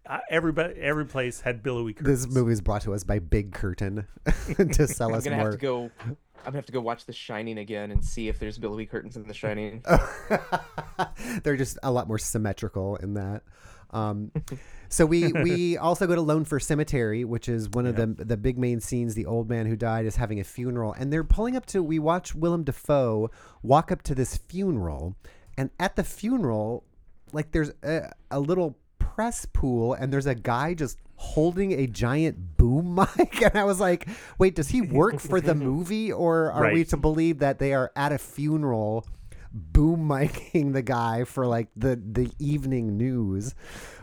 [0.08, 2.24] uh, everybody every place had billowy curtains.
[2.24, 4.06] This movie is brought to us by Big Curtain
[4.72, 5.50] to sell us I'm gonna more.
[5.50, 5.90] have to go.
[6.04, 9.16] I'm gonna have to go watch The Shining again and see if there's billowy curtains
[9.16, 9.84] in The Shining.
[11.42, 13.42] They're just a lot more symmetrical in that.
[13.90, 14.32] Um,
[14.88, 18.36] so we we also go to Lone Fir Cemetery, which is one of the the
[18.36, 19.14] big main scenes.
[19.14, 21.82] The old man who died is having a funeral, and they're pulling up to.
[21.82, 23.30] We watch Willem Dafoe
[23.62, 25.16] walk up to this funeral,
[25.56, 26.84] and at the funeral,
[27.32, 28.78] like there's a, a little
[29.14, 33.80] press pool, and there's a guy just holding a giant boom mic, and I was
[33.80, 37.72] like, wait, does he work for the movie, or are we to believe that they
[37.72, 39.06] are at a funeral?
[39.50, 43.54] boom micing the guy for like the the evening news,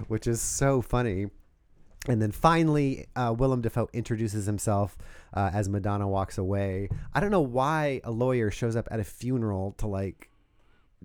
[0.08, 1.28] which is so funny.
[2.08, 4.96] And then finally, uh, Willem Dafoe introduces himself
[5.34, 6.90] uh, as Madonna walks away.
[7.14, 10.30] I don't know why a lawyer shows up at a funeral to like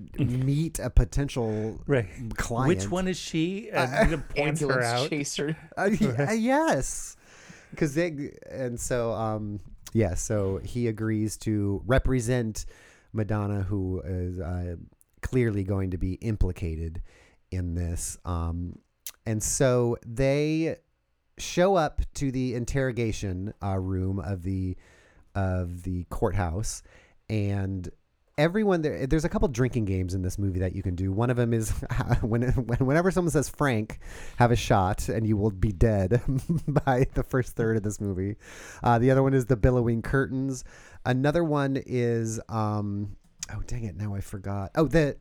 [0.19, 2.07] meet a potential right.
[2.37, 2.69] client.
[2.69, 3.71] Which one is she?
[3.75, 5.11] And he points her out.
[5.11, 5.57] chaser.
[5.77, 7.17] Uh, y- yes,
[7.71, 9.61] because they and so um
[9.93, 12.67] yeah, so he agrees to represent
[13.13, 14.77] Madonna, who is uh,
[15.21, 17.03] clearly going to be implicated
[17.51, 18.17] in this.
[18.25, 18.79] Um,
[19.27, 20.77] and so they
[21.39, 24.77] show up to the interrogation uh, room of the
[25.35, 26.83] of the courthouse,
[27.29, 27.89] and
[28.41, 29.07] everyone there.
[29.07, 31.13] There's a couple drinking games in this movie that you can do.
[31.13, 31.71] One of them is
[32.23, 34.01] when, when whenever someone says Frank,
[34.39, 36.23] have a shot, and you will be dead
[36.87, 38.37] by the first third of this movie.
[38.83, 40.65] Uh, the other one is the billowing curtains.
[41.05, 43.17] Another one is um,
[43.55, 44.71] oh dang it, now I forgot.
[44.75, 45.19] Oh, that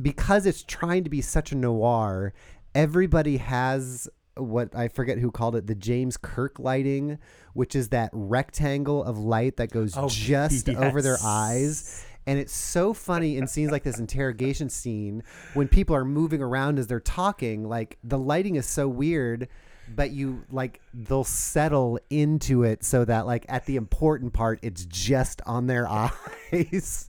[0.00, 2.32] because it's trying to be such a noir,
[2.74, 7.18] everybody has what I forget who called it the James Kirk lighting,
[7.54, 12.04] which is that rectangle of light that goes Oh, just over their eyes.
[12.28, 15.22] And it's so funny in scenes like this interrogation scene
[15.54, 19.48] when people are moving around as they're talking, like the lighting is so weird,
[19.88, 24.84] but you like they'll settle into it so that like at the important part it's
[24.84, 25.88] just on their
[26.52, 27.08] eyes.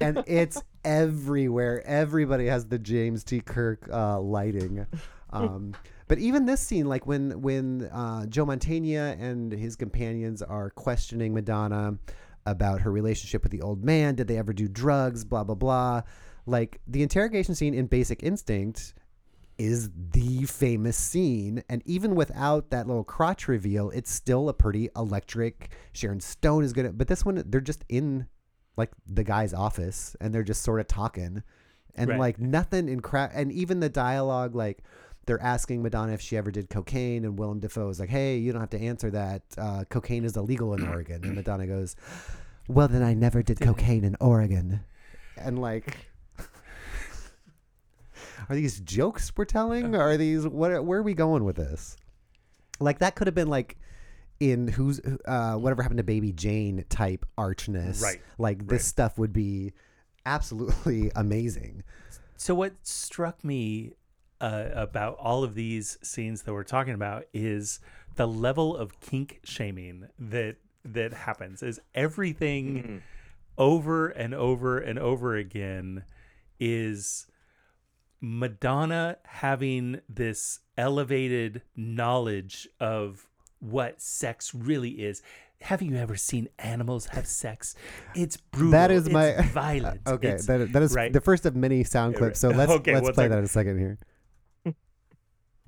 [0.00, 1.82] and it's everywhere.
[1.84, 3.40] Everybody has the James T.
[3.40, 4.86] Kirk uh, lighting.
[5.30, 5.74] Um,
[6.06, 11.34] but even this scene, like when when uh, Joe Mantegna and his companions are questioning
[11.34, 11.98] Madonna
[12.46, 15.24] about her relationship with the old man, did they ever do drugs?
[15.24, 16.02] Blah blah blah.
[16.46, 18.94] Like the interrogation scene in Basic Instinct
[19.58, 24.88] is the famous scene, and even without that little crotch reveal, it's still a pretty
[24.96, 25.70] electric.
[25.92, 28.26] Sharon Stone is gonna, but this one they're just in
[28.76, 31.42] like the guy's office and they're just sort of talking
[31.94, 32.18] and Right.
[32.18, 33.30] like nothing in crap.
[33.34, 34.82] and even the dialogue like
[35.26, 38.52] they're asking Madonna if she ever did cocaine and Willem Dafoe is like hey you
[38.52, 39.42] don't have to answer that.
[39.56, 41.24] Uh, cocaine is illegal in Oregon.
[41.24, 41.96] And Madonna goes
[42.68, 44.80] well then I never did cocaine in Oregon.
[45.36, 46.10] And like
[48.48, 49.94] are these jokes we're telling?
[49.94, 51.96] Or are these what where are we going with this?
[52.80, 53.76] Like that could have been like
[54.40, 58.02] in who's uh whatever happened to baby jane type archness?
[58.02, 58.82] Right, like this right.
[58.82, 59.72] stuff would be
[60.26, 61.84] absolutely amazing.
[62.36, 63.92] So what struck me
[64.42, 67.80] uh, about all of these scenes that we're talking about is
[68.16, 71.62] the level of kink shaming that that happens.
[71.62, 73.02] Is everything
[73.56, 76.04] over and over and over again
[76.60, 77.26] is
[78.20, 83.26] Madonna having this elevated knowledge of
[83.60, 85.22] what sex really is.
[85.62, 87.74] Have you ever seen animals have sex?
[88.16, 88.72] It's brutal.
[88.72, 90.00] that is it's my violent.
[90.06, 91.12] okay It's- that, that is right.
[91.12, 93.78] the first of many sound clips so let's Okay, let's play that in a second
[93.78, 93.98] here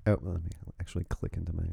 [0.06, 1.64] oh well, let me actually click into my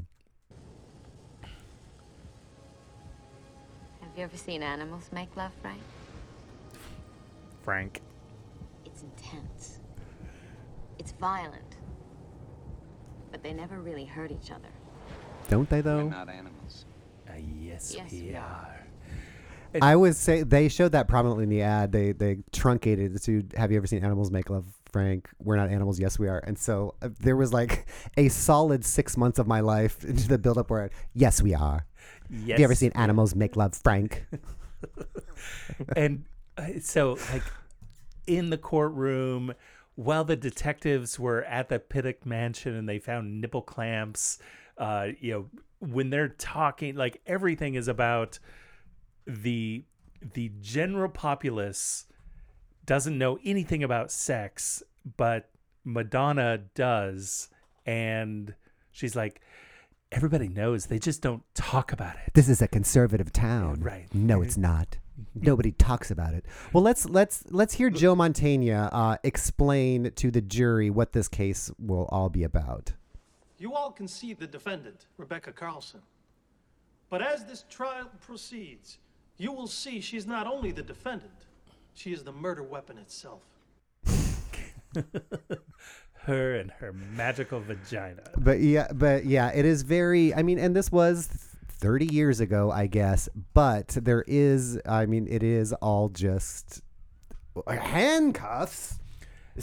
[4.02, 5.80] Have you ever seen animals make love, Frank?
[7.63, 8.02] Frank.
[8.86, 9.80] It's intense.
[11.00, 11.78] It's violent.
[13.32, 14.67] But they never really hurt each other.
[15.50, 16.10] don't they though?
[16.10, 16.86] not animals.
[17.30, 18.86] Uh, yes, Yes, we we are.
[19.82, 21.94] I would say they showed that prominently in the ad.
[21.94, 24.65] They they truncated it to Have you ever seen animals make love?
[24.91, 25.99] Frank, we're not animals.
[25.99, 26.39] Yes, we are.
[26.39, 30.38] And so uh, there was like a solid six months of my life into the
[30.38, 31.86] build up where, yes, we are.
[32.30, 32.51] Yes.
[32.51, 34.25] Have you ever seen animals make love, Frank?
[35.95, 36.25] and
[36.58, 37.43] uh, so like
[38.27, 39.54] in the courtroom
[39.95, 44.39] while the detectives were at the Pittock mansion and they found nipple clamps
[44.77, 45.45] uh you know
[45.80, 48.39] when they're talking like everything is about
[49.27, 49.84] the
[50.34, 52.06] the general populace
[52.86, 54.84] doesn't know anything about sex
[55.17, 55.50] but
[55.84, 57.50] Madonna does
[57.86, 58.54] and
[58.91, 59.41] she's like
[60.12, 63.80] everybody knows they just don't talk about it This is a conservative town.
[63.82, 64.08] Right.
[64.13, 64.98] No, it's not.
[65.36, 66.46] Nobody talks about it.
[66.74, 71.70] Well, let's let's let's hear Joe Mantegna uh, explain to the jury what this case
[71.78, 72.94] will all be about.
[73.60, 76.02] You all can see the defendant, Rebecca Carlson.
[77.10, 78.98] But as this trial proceeds,
[79.38, 81.46] you will see she's not only the defendant,
[81.93, 83.41] she is the murder weapon itself.
[86.23, 90.34] her and her magical vagina But yeah, but yeah, it is very.
[90.34, 91.27] I mean, and this was
[91.69, 93.30] 30 years ago, I guess.
[93.54, 94.80] But there is.
[94.86, 96.82] I mean, it is all just
[97.65, 98.99] uh, handcuffs.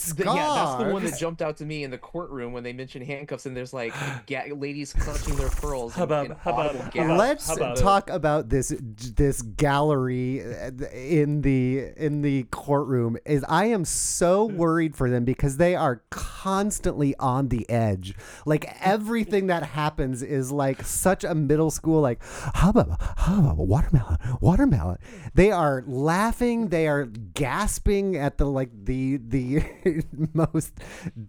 [0.06, 2.72] The- yeah, that's the one that jumped out to me in the courtroom when they
[2.72, 3.92] mentioned handcuffs and there's like
[4.26, 5.92] ga- ladies clutching their pearls.
[5.96, 7.18] and- Hubbub, and hubbub, hubbub.
[7.18, 13.16] Let's How about- talk about this this gallery uh, in the in the courtroom.
[13.24, 18.14] Is I am so worried for them because they are constantly on the edge.
[18.46, 24.98] Like everything that happens is like such a middle school like hubbub hubbub watermelon watermelon.
[25.34, 26.68] They are laughing.
[26.68, 29.62] They are gasping at the like the the
[30.33, 30.72] most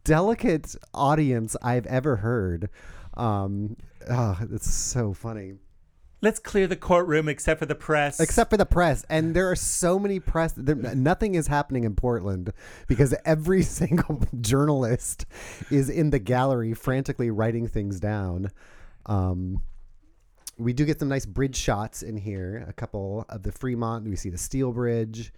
[0.03, 2.69] delicate audience I've ever heard.
[3.15, 3.77] Um,
[4.09, 5.55] oh, it's so funny.
[6.21, 8.19] Let's clear the courtroom except for the press.
[8.19, 10.53] Except for the press, and there are so many press.
[10.55, 12.51] There, nothing is happening in Portland
[12.87, 15.25] because every single journalist
[15.71, 18.49] is in the gallery frantically writing things down.
[19.05, 19.61] Um,
[20.57, 22.65] we do get some nice bridge shots in here.
[22.67, 24.05] A couple of the Fremont.
[24.05, 25.31] We see the Steel Bridge.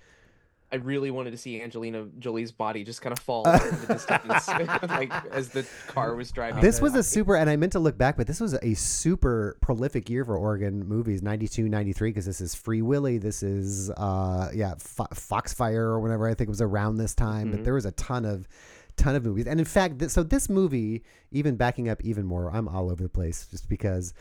[0.74, 4.48] I really wanted to see Angelina Jolie's body just kind of fall into the distance,
[4.90, 6.62] like as the car was driving.
[6.62, 9.58] This was a super, and I meant to look back, but this was a super
[9.62, 13.18] prolific year for Oregon movies 92, 93, because this is Free Willy.
[13.18, 16.28] This is, uh, yeah, Fo- Foxfire or whatever.
[16.28, 18.48] I think it was around this time, but there was a ton of,
[18.96, 19.48] ton of movies.
[19.48, 23.04] And in fact, th- so this movie, even backing up even more, I'm all over
[23.04, 24.14] the place just because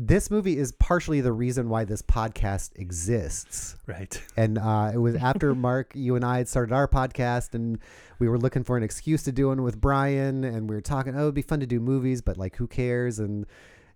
[0.00, 3.76] this movie is partially the reason why this podcast exists.
[3.88, 4.22] right.
[4.36, 7.80] And uh, it was after Mark, you and I had started our podcast, and
[8.20, 11.16] we were looking for an excuse to do one with Brian, and we were talking,
[11.16, 13.18] oh, it'd be fun to do movies, but like, who cares?
[13.18, 13.44] And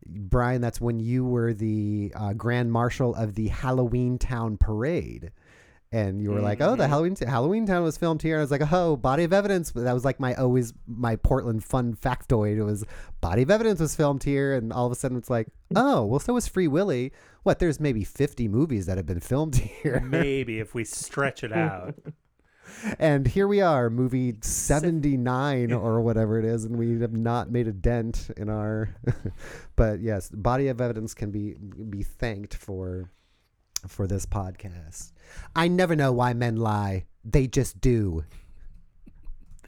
[0.05, 5.31] Brian, that's when you were the uh, grand marshal of the Halloween Town Parade.
[5.95, 6.91] And you were like, oh, the mm-hmm.
[6.91, 8.37] Halloween Halloween Town was filmed here.
[8.37, 9.73] And I was like, oh, body of evidence.
[9.73, 12.57] That was like my always my Portland fun factoid.
[12.57, 12.85] It was
[13.21, 16.19] body of evidence was filmed here, and all of a sudden it's like, oh, well,
[16.19, 17.13] so was Free Willy.
[17.43, 17.59] What?
[17.59, 20.01] There's maybe 50 movies that have been filmed here.
[20.01, 21.95] Maybe if we stretch it out.
[22.99, 27.69] and here we are, movie 79 or whatever it is, and we have not made
[27.69, 28.95] a dent in our.
[29.77, 31.55] but yes, body of evidence can be
[31.91, 33.11] be thanked for
[33.87, 35.13] for this podcast.
[35.55, 37.07] I never know why men lie.
[37.25, 38.25] They just do.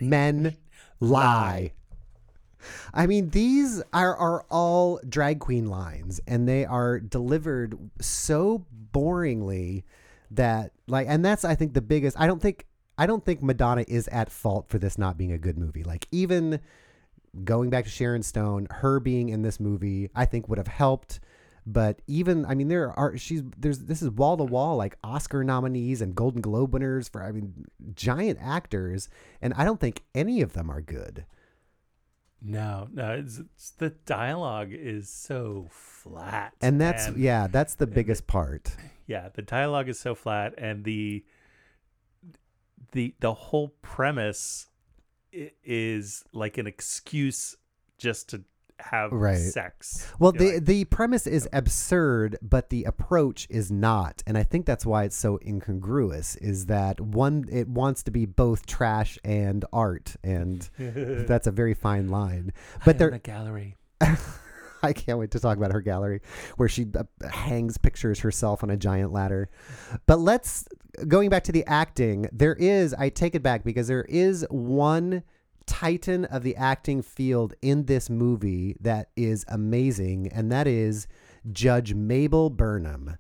[0.01, 0.57] Men
[1.01, 1.73] lie.
[2.93, 9.85] I mean, these are, are all drag queen lines, and they are delivered so boringly
[10.31, 12.19] that, like, and that's I think the biggest.
[12.19, 15.39] I don't think I don't think Madonna is at fault for this not being a
[15.39, 15.83] good movie.
[15.83, 16.61] Like, even
[17.43, 21.21] going back to Sharon Stone, her being in this movie, I think would have helped.
[21.67, 25.43] But even I mean, there are she's there's this is wall to wall like Oscar
[25.43, 29.09] nominees and Golden Globe winners for I mean giant actors,
[29.41, 31.25] and I don't think any of them are good.
[32.47, 36.53] No, no, it's, it's the dialogue is so flat.
[36.61, 38.77] And that's yeah, that's the biggest part.
[39.07, 41.25] yeah, the dialogue is so flat and the
[42.93, 44.67] the the whole premise
[45.33, 47.57] is like an excuse
[47.97, 48.45] just to
[48.91, 49.37] have Right.
[49.39, 50.11] sex.
[50.19, 54.67] Well, the like- the premise is absurd, but the approach is not, and I think
[54.67, 56.37] that's why it's so incongruous.
[56.37, 57.47] Is that one?
[57.51, 62.53] It wants to be both trash and art, and that's a very fine line.
[62.85, 63.77] But I own there, a gallery.
[64.83, 66.21] I can't wait to talk about her gallery
[66.57, 69.49] where she uh, hangs pictures herself on a giant ladder.
[70.07, 70.69] But let's
[71.09, 72.29] going back to the acting.
[72.33, 75.23] There is I take it back because there is one
[75.67, 81.07] titan of the acting field in this movie that is amazing, and that is
[81.53, 83.17] Judge Mabel Burnham.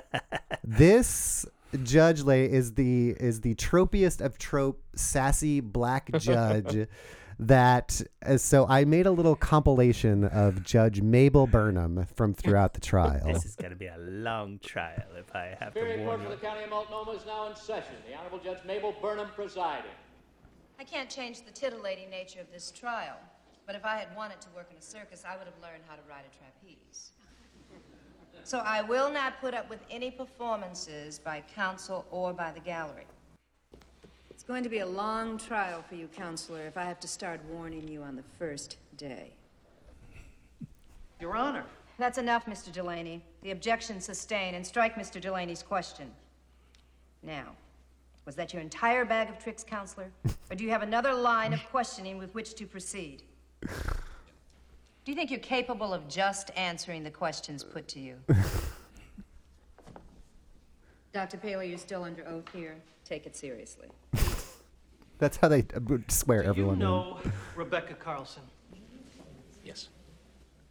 [0.64, 1.46] this
[1.82, 6.86] Judge Lay is the is the tropiest of trope sassy black judge
[7.38, 12.80] that uh, so I made a little compilation of Judge Mabel Burnham from throughout the
[12.80, 13.32] trial.
[13.32, 16.30] This is going to be a long trial if I have to Superior warn Court
[16.30, 17.94] for the County of Multnomah is now in session.
[18.08, 19.90] The Honorable Judge Mabel Burnham presiding.
[20.82, 23.14] I can't change the titillating nature of this trial,
[23.68, 25.94] but if I had wanted to work in a circus, I would have learned how
[25.94, 27.12] to ride a trapeze.
[28.42, 33.04] So I will not put up with any performances by counsel or by the gallery.
[34.28, 37.40] It's going to be a long trial for you, counselor, if I have to start
[37.48, 39.30] warning you on the first day.
[41.20, 41.64] Your Honor.
[41.96, 42.72] That's enough, Mr.
[42.72, 43.20] Dulaney.
[43.44, 45.20] The objection sustained, and strike Mr.
[45.22, 46.10] Dulaney's question.
[47.22, 47.52] Now,
[48.24, 50.10] was that your entire bag of tricks, counselor?
[50.50, 53.24] Or do you have another line of questioning with which to proceed?
[53.60, 58.16] Do you think you're capable of just answering the questions put to you?
[61.12, 61.36] Dr.
[61.36, 62.76] Paley, you're still under oath here.
[63.04, 63.88] Take it seriously.
[65.18, 67.18] That's how they uh, swear Do everyone you know
[67.56, 68.42] Rebecca Carlson?
[69.64, 69.88] Yes.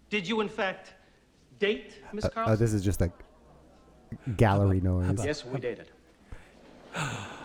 [0.09, 0.93] Did you, in fact,
[1.59, 2.31] date Miss in.
[2.31, 2.59] Uh, Carlson?
[2.59, 3.11] this is just like
[4.37, 5.23] gallery noise.
[5.23, 5.89] Yes, we dated.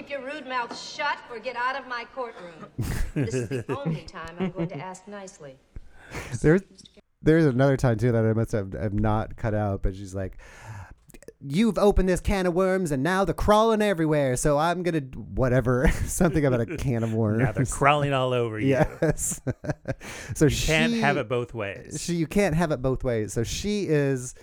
[0.00, 2.54] Keep your rude mouth shut or get out of my courtroom.
[3.14, 5.58] this is the only time I'm going to ask nicely.
[6.40, 6.62] There's
[7.20, 10.38] there's another time too that I must have, have not cut out, but she's like,
[11.42, 14.36] "You've opened this can of worms, and now they're crawling everywhere.
[14.36, 17.42] So I'm gonna whatever something about a can of worms.
[17.42, 18.68] Now they're crawling all over you.
[18.68, 19.38] yes.
[20.34, 22.02] so You she can't have it both ways.
[22.02, 23.34] She you can't have it both ways.
[23.34, 24.34] So she is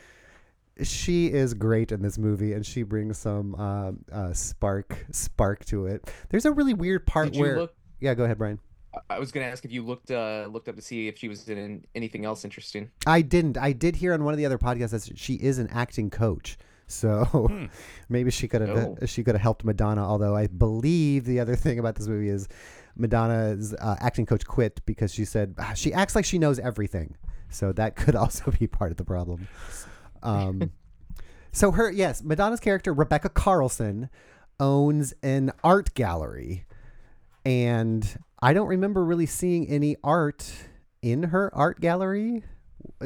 [0.83, 5.87] she is great in this movie, and she brings some um, uh, spark spark to
[5.87, 6.09] it.
[6.29, 8.59] There's a really weird part Did where look- yeah, go ahead, Brian.
[9.09, 11.47] I- was gonna ask if you looked uh looked up to see if she was
[11.49, 12.89] in anything else interesting.
[13.05, 13.57] I didn't.
[13.57, 16.57] I did hear on one of the other podcasts that she is an acting coach.
[16.87, 17.67] So
[18.09, 18.97] maybe she could have Oh.
[19.05, 20.03] she could have helped Madonna.
[20.07, 22.47] Although I believe the other thing about this movie is
[22.95, 27.15] Madonna's uh, acting coach quit because she said "Ah, she acts like she knows everything.
[27.49, 29.47] So that could also be part of the problem.
[30.23, 30.71] Um,
[31.51, 34.09] so her yes, Madonna's character Rebecca Carlson
[34.59, 36.65] owns an art gallery,
[37.45, 40.51] and I don't remember really seeing any art
[41.01, 42.43] in her art gallery.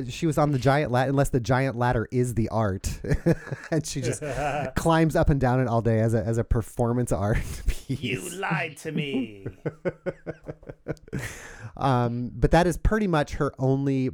[0.09, 2.99] She was on the giant ladder, unless the giant ladder is the art,
[3.71, 4.23] and she just
[4.75, 8.01] climbs up and down it all day as a as a performance art piece.
[8.01, 9.47] You lied to me.
[11.77, 14.09] um, but that is pretty much her only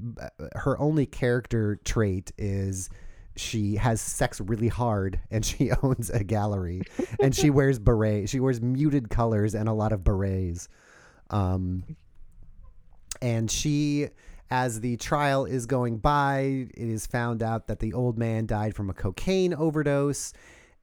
[0.55, 2.89] her only character trait is
[3.35, 6.81] she has sex really hard and she owns a gallery
[7.21, 10.67] and she wears beret she wears muted colors and a lot of berets
[11.29, 11.83] um,
[13.21, 14.07] and she
[14.49, 18.73] as the trial is going by it is found out that the old man died
[18.75, 20.33] from a cocaine overdose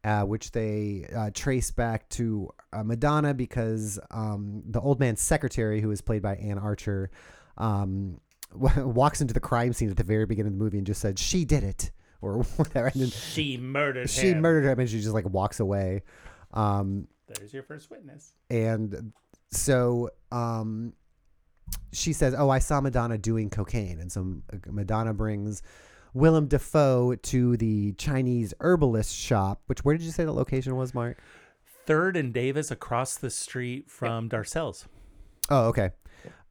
[0.05, 5.81] uh, which they uh, trace back to uh, Madonna because um, the old man's secretary,
[5.81, 7.11] who is played by Anne Archer,
[7.57, 8.21] um,
[8.55, 11.19] walks into the crime scene at the very beginning of the movie and just said,
[11.19, 11.91] "She did it,"
[12.21, 12.89] or whatever.
[12.89, 14.43] And then she murdered she him.
[14.43, 16.03] murdered him, and she just like walks away.
[16.53, 18.35] Um, There's your first witness.
[18.51, 19.15] and
[19.53, 20.93] so um,
[21.93, 24.37] she says, "Oh, I saw Madonna doing cocaine," and so
[24.71, 25.63] Madonna brings
[26.13, 29.63] Willem Dafoe to the Chinese herbalist shop.
[29.67, 31.19] Which where did you say the location was, Mark?
[31.87, 34.87] Third and Davis across the street from Darcelle's.
[35.51, 35.91] Oh, okay.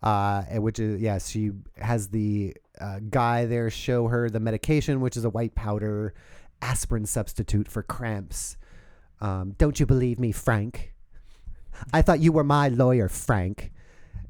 [0.04, 5.02] Uh, and which is yeah, she has the uh, guy there show her the medication,
[5.02, 6.14] which is a white powder
[6.62, 8.58] aspirin substitute for cramps.
[9.22, 10.94] Um, don't you believe me, Frank?
[11.94, 13.72] I thought you were my lawyer, Frank.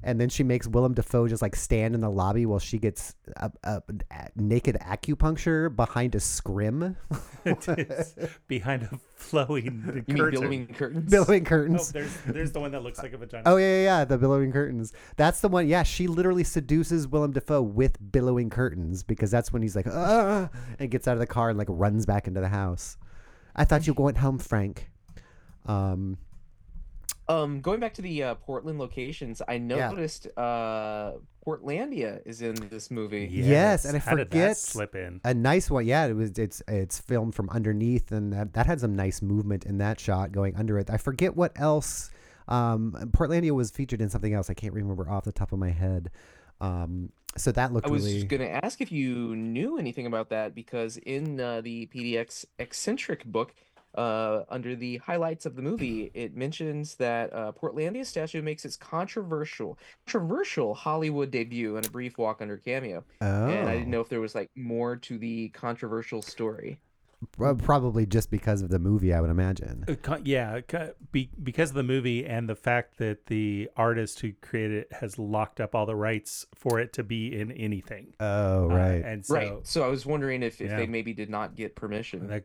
[0.05, 3.15] And then she makes Willem Dafoe just like stand in the lobby while she gets
[3.37, 3.81] a, a,
[4.11, 6.97] a naked acupuncture behind a scrim,
[8.47, 11.07] behind a flowing You mean curtain.
[11.09, 11.45] billowing curtains?
[11.45, 13.43] billowing Oh, there's there's the one that looks like a vagina.
[13.45, 14.93] Oh yeah, yeah, yeah, the billowing curtains.
[15.15, 15.67] That's the one.
[15.67, 20.49] Yeah, she literally seduces Willem Dafoe with billowing curtains because that's when he's like, ah,
[20.79, 22.97] and gets out of the car and like runs back into the house.
[23.55, 24.89] I thought you were going home, Frank.
[25.65, 26.17] Um,
[27.29, 31.13] Um, going back to the uh, Portland locations, I noticed uh,
[31.45, 33.27] Portlandia is in this movie.
[33.31, 35.21] yes, and I How forget slip in?
[35.23, 35.85] a nice one.
[35.85, 36.31] Yeah, it was.
[36.37, 40.31] It's it's filmed from underneath, and that, that had some nice movement in that shot
[40.31, 40.89] going under it.
[40.89, 42.09] I forget what else.
[42.47, 44.49] Um, Portlandia was featured in something else.
[44.49, 46.11] I can't remember off the top of my head.
[46.59, 48.25] Um, so that looked I was really.
[48.25, 53.25] going to ask if you knew anything about that because in uh, the PDX eccentric
[53.25, 53.55] book,
[53.95, 58.75] uh, under the highlights of the movie, it mentions that uh, Portlandia statue makes its
[58.75, 63.03] controversial, controversial Hollywood debut in a brief walk under cameo.
[63.21, 63.47] Oh.
[63.47, 63.91] And I didn't Oh.
[63.91, 66.79] know if there was like more to the controversial story.
[67.37, 69.85] Well, probably just because of the movie, I would imagine.
[69.87, 70.59] Uh, Yeah,
[71.41, 75.61] because of the movie and the fact that the artist who created it has locked
[75.61, 78.13] up all the rights for it to be in anything.
[78.19, 79.05] Oh, Uh, right.
[79.05, 79.53] and so right.
[79.65, 80.77] So I was wondering if, if Yeah.
[80.77, 82.27] they maybe did not get permission.
[82.27, 82.43] that,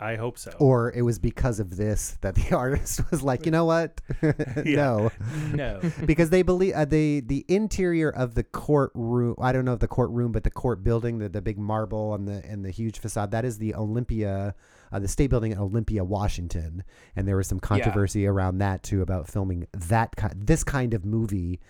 [0.00, 0.52] I hope so.
[0.58, 4.00] Or it was because of this that the artist was like, you know what?
[4.64, 5.10] no.
[5.52, 5.80] no.
[6.06, 9.36] because they believe uh, the the interior of the courtroom.
[9.40, 12.28] I don't know if the courtroom, but the court building, the, the big marble and
[12.28, 13.30] the and the huge facade.
[13.30, 14.54] That is the Olympia,
[14.92, 16.84] uh, the state building in Olympia, Washington.
[17.16, 21.04] And there was some controversy around that too about filming that ki- this kind of
[21.04, 21.60] movie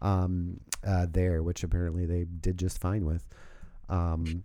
[0.00, 3.24] um, uh, there, which apparently they did just fine with.
[3.88, 4.44] Um,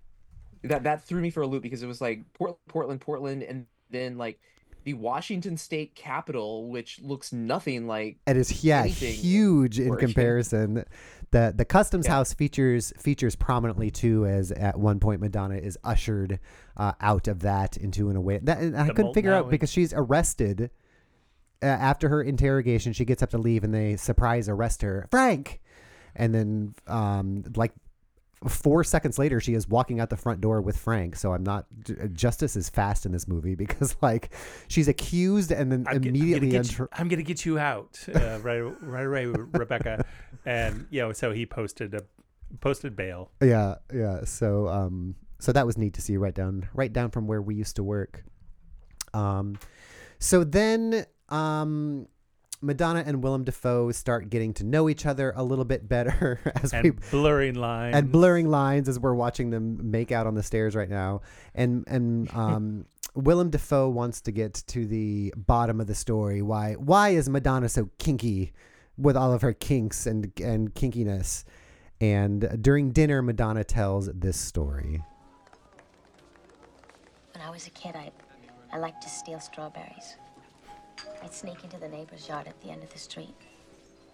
[0.63, 3.65] that that threw me for a loop because it was like Portland, Portland, Portland, and
[3.89, 4.39] then like
[4.85, 10.83] the Washington State Capitol, which looks nothing like It is yeah anything huge in comparison.
[11.31, 12.13] The the customs Yeah.
[12.15, 16.39] house features features prominently too, as at one point Madonna is ushered
[16.77, 18.39] uh, out of that into an away.
[18.43, 20.69] That and I The couldn't figure out because she's arrested
[21.61, 22.93] uh, after her interrogation.
[22.93, 25.61] She gets up to leave, and they surprise arrest her, Frank,
[26.15, 27.71] and then um like.
[28.47, 31.15] Four seconds later, she is walking out the front door with Frank.
[31.15, 31.65] So I'm not.
[32.13, 34.33] Justice is fast in this movie because, like,
[34.67, 36.49] she's accused and then I'm, get- I'm immediately.
[36.51, 40.05] gonna get you, I'm gonna get you out uh, right right away, Rebecca.
[40.45, 42.01] And you know, so he posted a
[42.59, 43.31] posted bail.
[43.41, 44.25] Yeah, yeah.
[44.25, 47.55] So um so that was neat to see right down right down from where we
[47.55, 48.23] used to work.
[49.13, 49.57] Um
[50.19, 52.07] so then um
[52.63, 56.71] Madonna and Willem Dafoe start getting to know each other a little bit better as
[56.71, 60.43] we and blurring lines and blurring lines as we're watching them make out on the
[60.43, 61.21] stairs right now.
[61.53, 66.41] And and um, Willem Dafoe wants to get to the bottom of the story.
[66.41, 68.53] Why why is Madonna so kinky
[68.97, 71.43] with all of her kinks and and kinkiness?
[72.01, 75.01] And during dinner, Madonna tells this story.
[77.33, 78.11] When I was a kid, I,
[78.73, 80.17] I liked to steal strawberries.
[81.23, 83.35] I'd sneak into the neighbor's yard at the end of the street.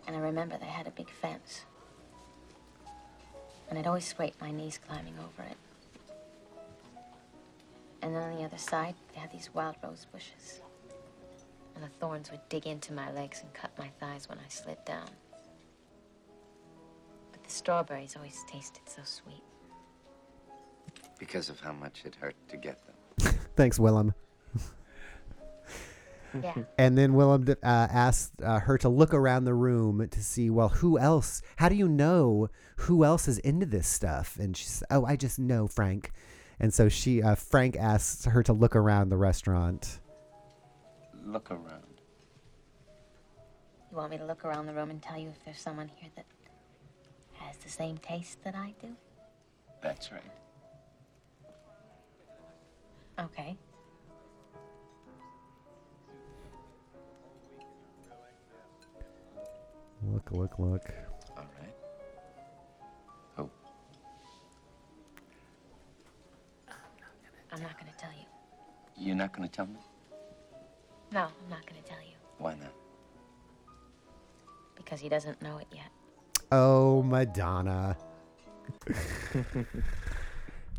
[0.07, 1.65] And I remember they had a big fence.
[3.69, 5.57] And I'd always scrape my knees climbing over it.
[8.01, 10.61] And then on the other side, they had these wild rose bushes.
[11.75, 14.83] And the thorns would dig into my legs and cut my thighs when I slid
[14.85, 15.09] down.
[17.31, 19.43] But the strawberries always tasted so sweet.
[21.19, 23.33] Because of how much it hurt to get them.
[23.55, 24.13] Thanks, Willem.
[26.41, 26.53] Yeah.
[26.77, 30.69] And then Willem uh, asked uh, her to look around the room to see, well,
[30.69, 31.41] who else?
[31.57, 34.37] How do you know who else is into this stuff?
[34.39, 36.11] And she she's, oh, I just know Frank.
[36.59, 39.99] And so she, uh, Frank asks her to look around the restaurant.
[41.25, 42.01] Look around.
[43.91, 46.09] You want me to look around the room and tell you if there's someone here
[46.15, 46.25] that
[47.33, 48.89] has the same taste that I do?
[49.81, 50.21] That's right.
[53.19, 53.57] Okay.
[60.03, 60.85] Look, look, look.
[61.37, 61.75] All right.
[63.37, 63.49] Oh,
[67.51, 68.25] I'm not going to tell you.
[68.97, 69.79] you're not going to tell me?
[71.11, 72.73] No, I'm not going to tell you Why not?
[74.75, 75.89] because he doesn't know it yet.
[76.51, 77.95] Oh, Madonna.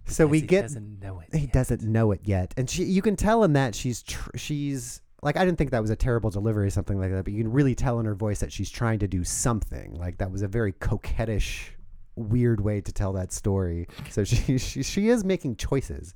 [0.07, 1.53] so we he get doesn't know it he yet.
[1.53, 5.37] doesn't know it yet, and she you can tell in that she's tr- she's like
[5.37, 7.53] I didn't think that was a terrible delivery or something like that, but you can
[7.53, 9.95] really tell in her voice that she's trying to do something.
[9.95, 11.71] Like that was a very coquettish,
[12.17, 13.89] weird way to tell that story.
[14.11, 16.15] So she she, she is making choices.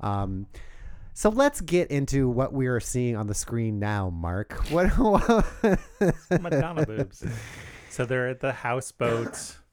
[0.00, 0.46] Um,
[1.16, 4.64] so let's get into what we are seeing on the screen now, Mark.
[4.70, 4.90] What?
[6.40, 7.24] Madonna boobs.
[7.88, 9.56] So they're at the houseboat.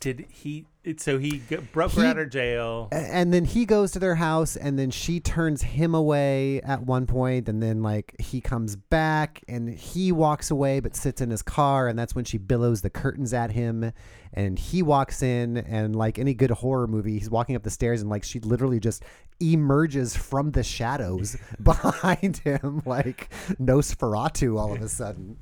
[0.00, 0.64] Did he?
[0.96, 2.88] So he g- broke her out of jail.
[2.90, 7.06] And then he goes to their house and then she turns him away at one
[7.06, 11.42] point and then like he comes back and he walks away but sits in his
[11.42, 13.92] car and that's when she billows the curtains at him
[14.32, 18.00] and he walks in and like any good horror movie he's walking up the stairs
[18.00, 19.02] and like she literally just
[19.38, 23.30] emerges from the shadows behind him like
[23.60, 25.36] Nosferatu all of a sudden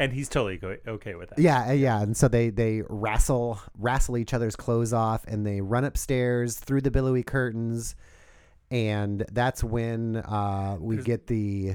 [0.00, 1.38] and he's totally go- okay with that.
[1.38, 5.60] yeah, uh, yeah, and so they they wrestle wrestle each other's clothes off, and they
[5.60, 7.94] run upstairs through the billowy curtains,
[8.70, 11.74] and that's when uh, we There's- get the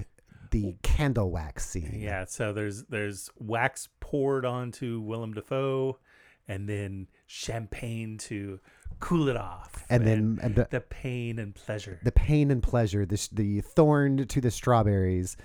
[0.51, 1.91] the candle wax scene.
[2.01, 5.99] Yeah, so there's there's wax poured onto Willem Dafoe,
[6.47, 8.59] and then champagne to
[9.01, 11.99] cool it off, And then- and the- the pain and pleasure.
[12.03, 15.35] the pain and pleasure, the, the thorn to the strawberries.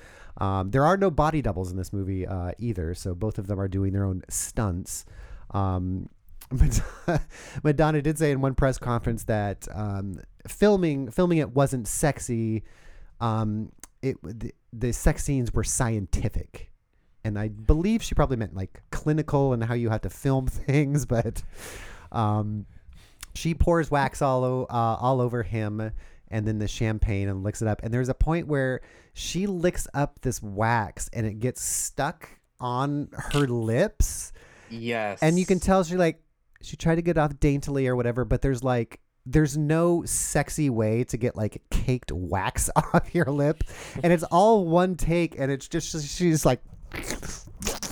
[0.41, 3.61] Um, there are no body doubles in this movie uh, either, so both of them
[3.61, 5.05] are doing their own stunts.
[5.51, 6.09] Um,
[7.63, 10.19] Madonna, did say in one press conference that um,
[10.49, 12.65] filming filming it wasn't sexy.
[13.21, 13.71] Um,
[14.03, 16.73] it the, the sex scenes were scientific,
[17.23, 21.07] and I believe she probably meant like clinical and how you have to film things,
[21.07, 21.43] but.
[22.13, 22.67] Um,
[23.33, 25.93] she pours wax all uh, all over him
[26.31, 27.83] and then the champagne and licks it up.
[27.83, 28.81] And there's a point where
[29.13, 32.29] she licks up this wax and it gets stuck
[32.59, 34.33] on her lips.
[34.73, 35.19] Yes.
[35.21, 36.23] and you can tell she like
[36.63, 41.03] she tried to get off daintily or whatever but there's like there's no sexy way
[41.05, 43.65] to get like caked wax off your lip.
[44.03, 46.61] And it's all one take and it's just she's like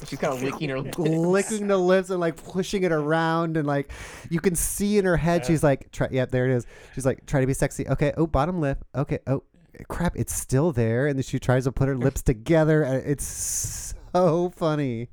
[0.09, 0.98] She's kind of licking her lips.
[0.98, 3.92] licking the lips and like pushing it around and like
[4.30, 6.66] you can see in her head she's like try yep there it is.
[6.94, 7.86] She's like try to be sexy.
[7.88, 8.84] Okay oh bottom lip.
[8.94, 9.42] Okay oh
[9.88, 11.06] crap it's still there.
[11.06, 15.09] And then she tries to put her lips together and it's so funny.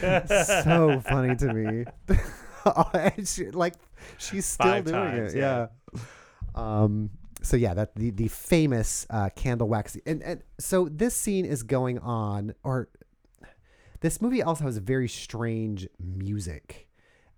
[0.00, 1.84] So funny to me.
[2.92, 3.74] And she, like
[4.18, 5.68] she's still Five doing times, it yeah.
[5.94, 6.00] yeah.
[6.54, 7.08] um
[7.40, 11.62] so yeah that the the famous uh candle wax and and so this scene is
[11.62, 12.88] going on or
[14.00, 16.86] this movie also has very strange music.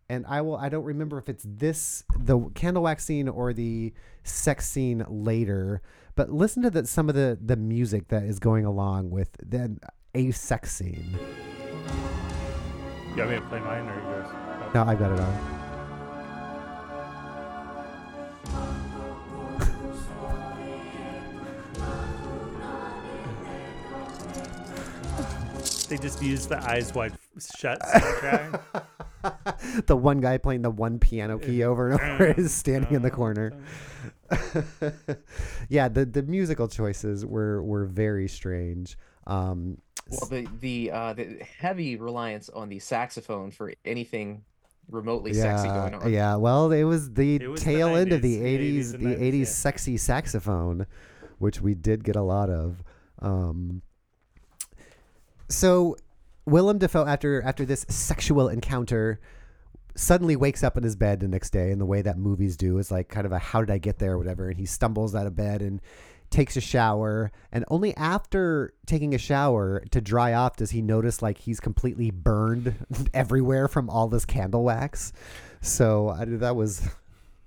[0.08, 3.92] And i will i don't remember if it's this the candle wax scene or the
[4.24, 5.82] sex scene later
[6.16, 9.78] but listen to the, some of the the music that is going along with then
[10.16, 11.16] a sex scene.
[13.10, 14.74] You want me to play mine or yours?
[14.74, 15.59] No i've got it on
[25.90, 27.14] They just use the eyes wide
[27.56, 28.86] shut soundtrack.
[29.86, 33.10] the one guy playing the one piano key over and over is standing in the
[33.10, 33.52] corner.
[35.68, 38.96] yeah, the the musical choices were were very strange.
[39.26, 39.78] Um,
[40.08, 44.44] Well, the the uh, the heavy reliance on the saxophone for anything
[44.88, 46.12] remotely sexy going yeah, on.
[46.12, 46.36] yeah.
[46.36, 48.98] Well, it was the It was the tail end of the 90s, '80s, 80s the
[48.98, 49.44] 90s, '80s yeah.
[49.46, 50.86] sexy saxophone,
[51.38, 52.84] which we did get a lot of.
[53.18, 53.82] Um,
[55.50, 55.96] so,
[56.46, 59.20] Willem Dafoe, after after this sexual encounter,
[59.94, 62.78] suddenly wakes up in his bed the next day, and the way that movies do
[62.78, 65.14] is like kind of a "How did I get there?" or whatever, and he stumbles
[65.14, 65.80] out of bed and
[66.30, 71.20] takes a shower and only after taking a shower to dry off does he notice
[71.20, 72.74] like he's completely burned
[73.14, 75.12] everywhere from all this candle wax
[75.60, 76.88] so I, that was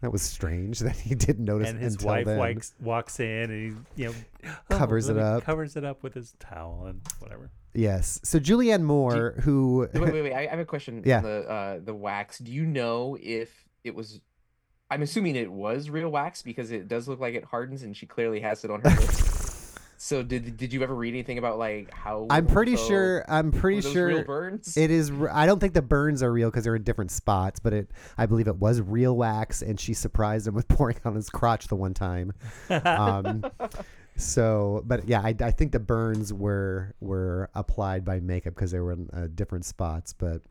[0.04, 2.38] that was strange that he didn't notice and his until wife then.
[2.38, 3.52] wakes, walks in and
[3.96, 4.16] he, you know,
[4.70, 5.44] "Oh, Covers let it up.
[5.44, 7.50] Covers it up with his towel and whatever.
[7.74, 10.34] yes so julianne moore who wait, wait, wait.
[10.40, 11.02] I I have a question.
[11.06, 11.18] Yeah.
[11.18, 12.38] On the uh, the wax.
[12.38, 13.50] Do you know if
[13.84, 14.22] it was?
[14.92, 18.06] I'm assuming it was real wax because it does look like it hardens, and she
[18.06, 19.33] clearly has it on her lips.
[20.04, 22.28] So did did you ever read anything about like how?
[22.30, 23.24] I'm pretty sure.
[23.30, 24.76] I'm pretty sure real burns?
[24.76, 25.10] It is.
[25.32, 27.92] I don't think the burns are real because they're in different spots, but it.
[28.18, 31.70] I believe it was real wax, and she surprised him with pouring on his crotch
[31.70, 32.34] the one time.
[32.70, 33.46] Um,
[34.18, 38.82] so, but yeah, I, I think the burns were were applied by makeup because they
[38.82, 40.12] were in uh, different spots.
[40.12, 40.42] But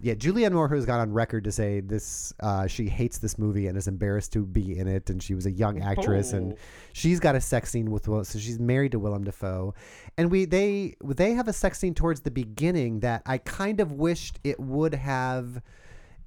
[0.00, 2.32] yeah, Julianne Moore has gone on record to say this.
[2.40, 5.08] Uh, she hates this movie and is embarrassed to be in it.
[5.08, 6.56] And she was a young actress, and Oh.
[6.92, 8.24] she's got a sex scene with Will.
[8.24, 9.74] So she's married to Willem Dafoe,
[10.18, 13.92] and we they they have a sex scene towards the beginning that I kind of
[13.92, 15.62] wished it would have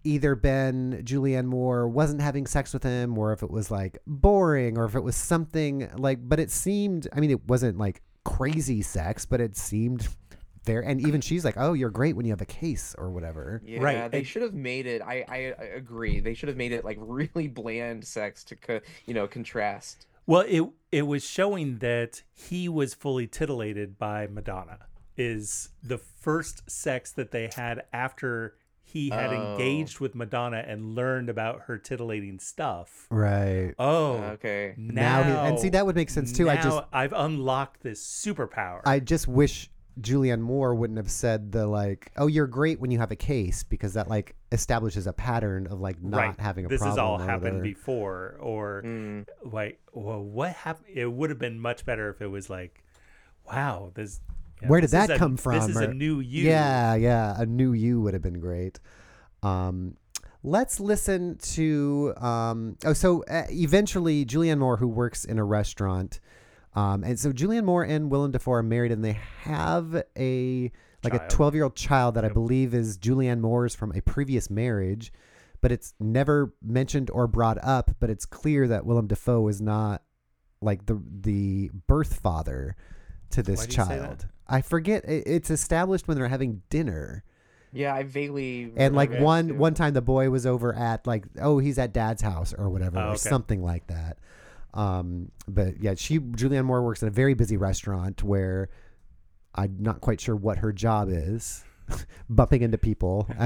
[0.06, 4.78] either been Julianne Moore wasn't having sex with him, or if it was like boring,
[4.78, 6.20] or if it was something like.
[6.28, 7.08] But it seemed.
[7.14, 10.08] I mean, it wasn't like crazy sex, but it seemed
[10.70, 10.82] there.
[10.82, 13.82] And even she's like, "Oh, you're great when you have a case or whatever." Yeah,
[13.82, 15.02] Right, they should have made it.
[15.02, 16.20] I, I I agree.
[16.22, 20.06] They should have made it like really bland sex to co- you know contrast.
[20.26, 24.80] Well, it it was showing that he was fully titillated by Madonna.
[25.18, 29.52] Is the first sex that they had after he had Oh.
[29.54, 33.06] engaged with Madonna and learned about her titillating stuff.
[33.12, 33.74] Right.
[33.78, 34.74] Oh, Okay.
[34.78, 36.50] Now now, he- and see, that would make sense, too.
[36.50, 38.82] I just- I've unlocked this superpower.
[38.86, 39.70] I just wish
[40.02, 43.64] Julianne Moore wouldn't have said the like, "Oh, you're great when you have a case,"
[43.64, 46.40] because that like establishes a pattern of like not right.
[46.40, 46.92] having a this problem.
[46.92, 47.62] has all happened whatever.
[47.64, 49.26] before, or Mm.
[49.44, 50.88] like, well, what happened?
[50.94, 52.84] It would have been much better if it was like,
[53.46, 54.22] wow, this.
[54.62, 55.54] you know, Where did this is that a- come from?
[55.60, 56.44] This is a new you.
[56.46, 58.80] Yeah, yeah, a new you would have been great.
[59.44, 59.96] Um,
[60.44, 62.14] let's listen to.
[62.18, 66.20] Um, oh, so uh, eventually, Julianne Moore, who works in a restaurant,
[66.76, 70.72] um, and so Julianne Moore and Willem Dafoe are married, and they have a
[71.04, 74.50] like a 12 year old child that I believe is Julianne Moore's from a previous
[74.50, 75.12] marriage,
[75.62, 77.92] but it's never mentioned or brought up.
[78.00, 80.02] But it's clear that Willem Dafoe is not
[80.62, 82.76] like the the birth father
[83.32, 84.06] to this Why do you say that?
[84.06, 84.28] child.
[84.48, 85.06] I forget.
[85.08, 87.24] It's established when they're having dinner.
[87.72, 91.60] Yeah, I vaguely And like one one time the boy was over at like oh
[91.60, 94.18] he's at dad's house or whatever Oh, or something like that.
[94.74, 98.70] Um, but yeah, she Julianne Moore works at a very busy restaurant where
[99.56, 101.64] I'm not quite sure what her job is,
[102.30, 103.28] bumping into people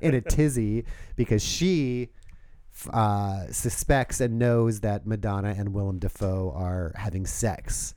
[0.00, 0.84] in a tizzy
[1.16, 2.10] because she
[2.92, 7.94] uh, suspects and knows that Madonna and Willem Dafoe are having sex.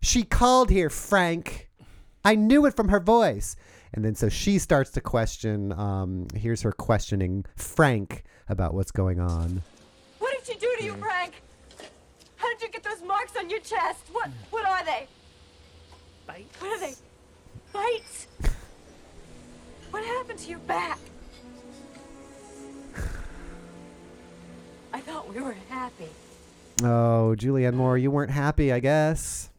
[0.00, 1.68] She called here, Frank.
[2.24, 3.56] I knew it from her voice.
[3.92, 5.72] And then so she starts to question.
[5.72, 9.62] Um, here's her questioning Frank about what's going on.
[10.18, 11.42] What did she do to you, Frank?
[12.36, 14.04] How did you get those marks on your chest?
[14.12, 15.06] What what are they?
[16.26, 16.60] Bites.
[16.60, 16.94] What are they?
[17.72, 18.26] Bites?
[19.90, 20.98] What happened to your back?
[24.92, 26.08] I thought we were happy.
[26.82, 29.50] Oh, Julianne Moore, you weren't happy, I guess.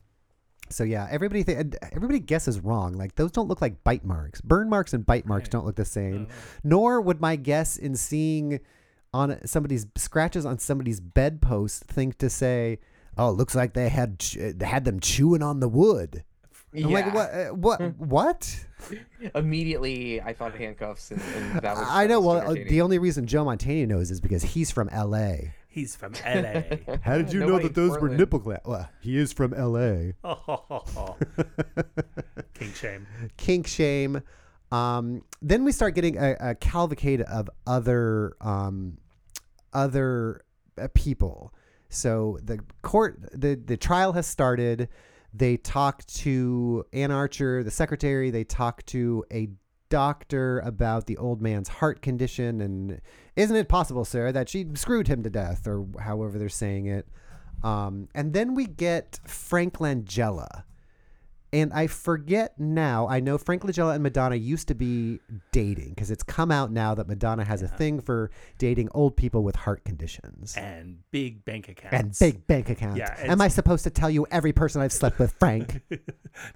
[0.70, 2.94] So yeah, everybody th- everybody guesses wrong.
[2.94, 4.42] Like those don't look like bite marks.
[4.42, 6.28] Burn marks and bite marks don't look the same.
[6.30, 6.34] Oh.
[6.64, 8.60] Nor would my guess in seeing
[9.18, 12.80] on somebody's scratches on somebody's bedpost think to say,
[13.18, 16.24] "Oh, it looks like they had ch- had them chewing on the wood."
[16.76, 17.14] I'm like, Yeah.
[17.14, 17.34] what?
[17.34, 17.82] uh, What?
[17.98, 18.66] what?
[19.34, 21.88] Immediately, I thought handcuffs, and, and that was.
[21.90, 22.20] I know.
[22.20, 25.54] was Well, uh, the only reason Joe Mantegna knows is because he's from L.A.
[25.70, 26.62] He's from LA.
[27.04, 28.66] How did you know that those were nipple clamps?
[28.68, 30.14] Well, he is from L.A.
[32.54, 33.08] King shame.
[33.38, 34.22] kink shame.
[34.72, 38.98] Um, then we start getting a, a cavalcade of other um,
[39.74, 40.42] other
[40.82, 41.54] uh, people.
[41.90, 44.90] So the court, the the trial has started.
[45.34, 48.30] They talk to Anne Archer, the secretary.
[48.32, 49.50] They talk to a
[49.90, 53.00] doctor about the old man's heart condition and
[53.36, 57.08] isn't it possible, sir, that she screwed him to death or however they're saying it.
[57.64, 60.64] Um, and then we get Frank Langella.
[61.54, 63.08] And I forget now.
[63.08, 65.20] I know Frank Langella and Madonna used to be
[65.54, 69.44] dating because it's come out now that Madonna has a thing for dating old people
[69.44, 72.22] with heart conditions And big bank accounts.
[72.22, 72.98] and big bank accounts.
[72.98, 75.82] Yeah, Am I supposed to tell you every person I've slept with, Frank?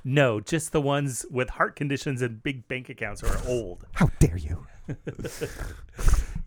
[0.03, 3.83] No, just the ones with heart conditions and big bank accounts are old.
[3.93, 4.67] How dare you?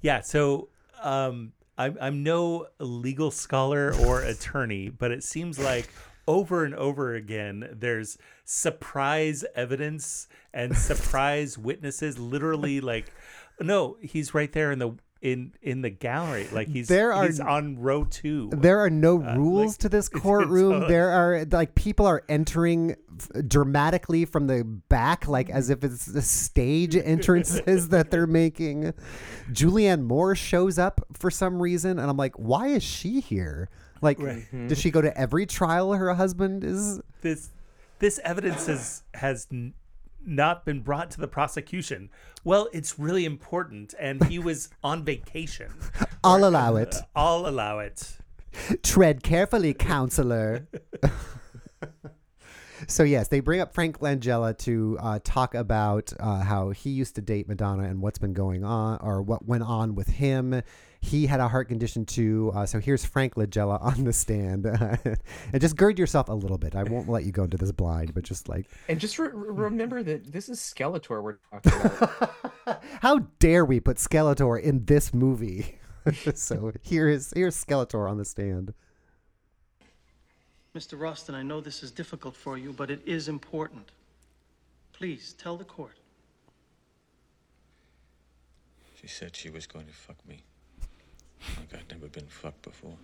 [0.02, 0.68] Yeah, so
[1.02, 5.88] um, I'm, I'm no legal scholar or attorney, but it seems like
[6.26, 12.18] over and over again, there's surprise evidence and surprise witnesses.
[12.18, 13.12] Literally, like,
[13.60, 17.40] no, he's right there in the in in the gallery, like he's There are- he's
[17.40, 18.50] on row two.
[18.52, 20.80] There are no Uh, rules like, to this courtroom.
[20.88, 22.94] there are like people are entering
[23.48, 28.92] dramatically from the back, like as if it's the stage entrances that they're making.
[29.50, 33.70] Julianne Moore shows up for some reason, and I'm like, why is she here?
[34.04, 34.68] Like, Right.
[34.68, 37.00] does she go to every trial her husband is?
[37.22, 37.48] this
[37.98, 39.72] this evidence has has n-
[40.26, 42.10] not been brought to the prosecution.
[42.44, 45.72] Well, it's really important, and he was on vacation.
[46.24, 46.94] I'll allow it.
[47.16, 48.18] I'll allow it.
[48.82, 50.68] Tread carefully, counselor.
[52.86, 57.14] so yes, they bring up Frank Langella to uh, talk about uh, how he used
[57.14, 60.62] to date Madonna and what's been going on or what went on with him.
[61.04, 62.50] He had a heart condition too.
[62.54, 64.64] Uh, so here's Frank Langella on the stand,
[65.52, 66.74] and just gird yourself a little bit.
[66.74, 69.64] I won't let you go into this blind, but just like, And just re- re-
[69.64, 72.82] remember that this is Skeletor we're talking about.
[73.02, 75.78] how dare we put Skeletor in this movie?
[76.34, 78.72] so here is here's Skeletor on the stand.
[80.74, 80.98] Mr.
[80.98, 83.90] Roston, I know this is difficult for you, but it is important.
[84.94, 85.98] Please tell the court.
[88.98, 90.44] She said she was going to fuck me.
[91.58, 92.96] Like I'd never been fucked before.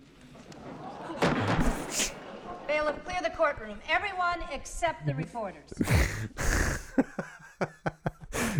[2.67, 3.79] Bailiff, clear the courtroom.
[3.89, 5.71] Everyone except the reporters.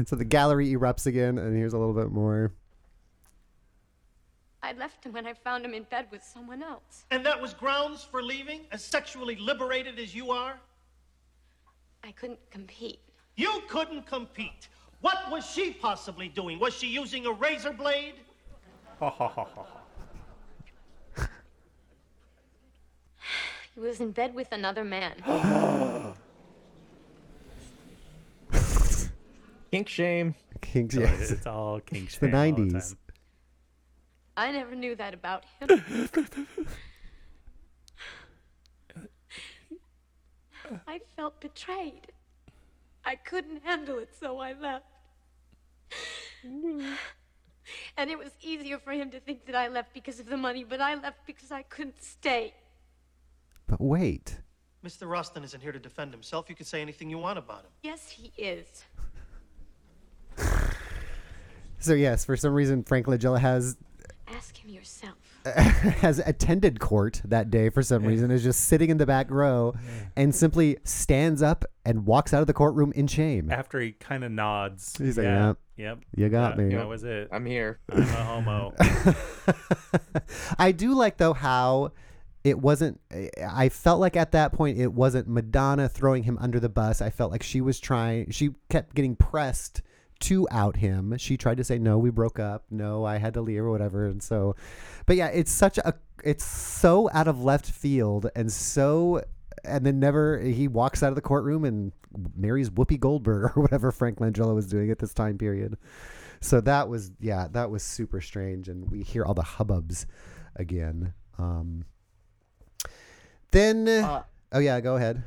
[0.06, 2.54] so the gallery erupts again, and here's a little bit more.
[4.64, 7.06] I left him when I found him in bed with someone else.
[7.10, 10.60] And that was grounds for leaving, as sexually liberated as you are?
[12.04, 13.00] I couldn't compete.
[13.36, 14.68] You couldn't compete.
[15.02, 16.60] What was she possibly doing?
[16.60, 18.16] Was she using a razor blade?
[23.74, 25.14] He was in bed with another man.
[29.72, 30.36] Kink shame.
[30.62, 31.32] Kings, So yes.
[31.32, 32.90] It's all king It's the shame all the 90s.
[32.90, 32.98] time.
[34.38, 36.10] I never knew that about him.
[40.88, 42.08] I felt betrayed.
[43.04, 44.86] I couldn't handle it, so I left.
[47.98, 50.64] And it was easier for him to think that I left because of the money,
[50.64, 52.54] but I left because I couldn't stay.
[53.68, 54.40] But wait.
[54.86, 55.08] Mr.
[55.08, 56.50] Roston isn't here to defend himself.
[56.50, 57.72] You can say anything you want about him.
[57.84, 58.86] Yes, he is.
[61.82, 63.76] So yes, for some reason Frank Langella has
[64.28, 65.31] Ask him yourself.
[65.46, 69.74] has attended court that day for some reason is just sitting in the back row
[70.16, 73.52] and simply stands up and walks out of the courtroom in shame.
[73.52, 74.96] After he kind of nods.
[74.98, 76.00] He's like, yeah, "Yep, yep.
[76.16, 77.30] you got that, me." That was it.
[77.32, 77.80] I'm here.
[77.90, 78.74] I'm a homo.
[80.60, 81.94] I do like though how
[82.44, 83.00] it wasn't
[83.48, 87.02] I felt like at that point it wasn't Madonna throwing him under the bus.
[87.02, 89.82] I felt like she was trying she kept getting pressed
[90.22, 91.18] to out him.
[91.18, 92.66] She tried to say no, we broke up.
[92.70, 94.08] No, I had to leave or whatever.
[94.08, 94.56] And so
[95.06, 95.94] but yeah, it's such a
[96.24, 99.24] it's so out of left field and so
[99.64, 101.92] and then never he walks out of the courtroom and
[102.36, 105.78] marries Whoopi Goldberg or whatever Frank Langella was doing at this time period.
[106.42, 110.08] So that was yeah, that was super strange, and we hear all the hubbubs
[110.56, 111.14] again.
[111.38, 111.86] Um,
[113.52, 115.24] then Uh, oh yeah, go ahead.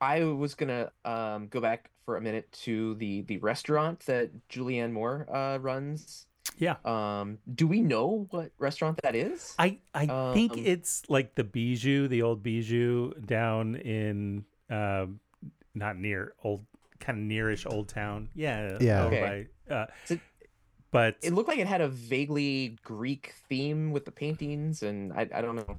[0.00, 4.92] I was gonna um, go back for a minute to the the restaurant that Julianne
[4.92, 6.26] Moore uh, runs.
[6.58, 6.76] Yeah.
[6.84, 9.54] Um, do we know what restaurant that is?
[9.58, 15.20] I I think Um, it's like the Bijou, the old Bijou down in um
[15.74, 16.64] not near old
[17.00, 18.28] kind of nearish old town.
[18.34, 18.78] Yeah.
[18.80, 19.04] Yeah.
[19.04, 19.48] over Okay.
[19.68, 20.18] by, uh, So-
[20.92, 25.22] but It looked like it had a vaguely Greek theme with the paintings, and I
[25.34, 25.78] I don't know.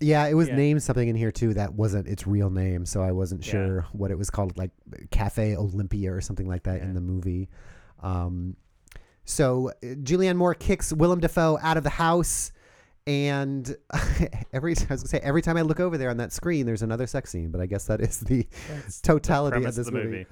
[0.00, 0.56] Yeah, it was Yeah.
[0.56, 3.52] named something in here too that wasn't its real name, so I wasn't Yeah.
[3.52, 4.70] sure what it was called, like
[5.10, 7.48] Cafe Olympia or something like that in the movie.
[8.02, 8.56] Um,
[9.24, 9.72] so uh,
[10.02, 12.52] Julianne Moore kicks Willem Dafoe out of the house,
[13.06, 13.76] and
[14.52, 16.82] every I was gonna say every time I look over there on that screen, there's
[16.82, 17.50] another sex scene.
[17.50, 20.26] But I guess that is the That's the totality of this the movie.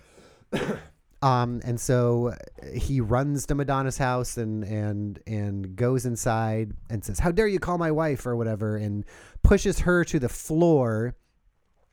[0.52, 0.66] movie.
[1.22, 7.04] Um, and so uh, he runs to Madonna's house and and and goes inside and
[7.04, 9.04] says, "How dare you call my wife?" or whatever, and
[9.42, 11.14] pushes her to the floor.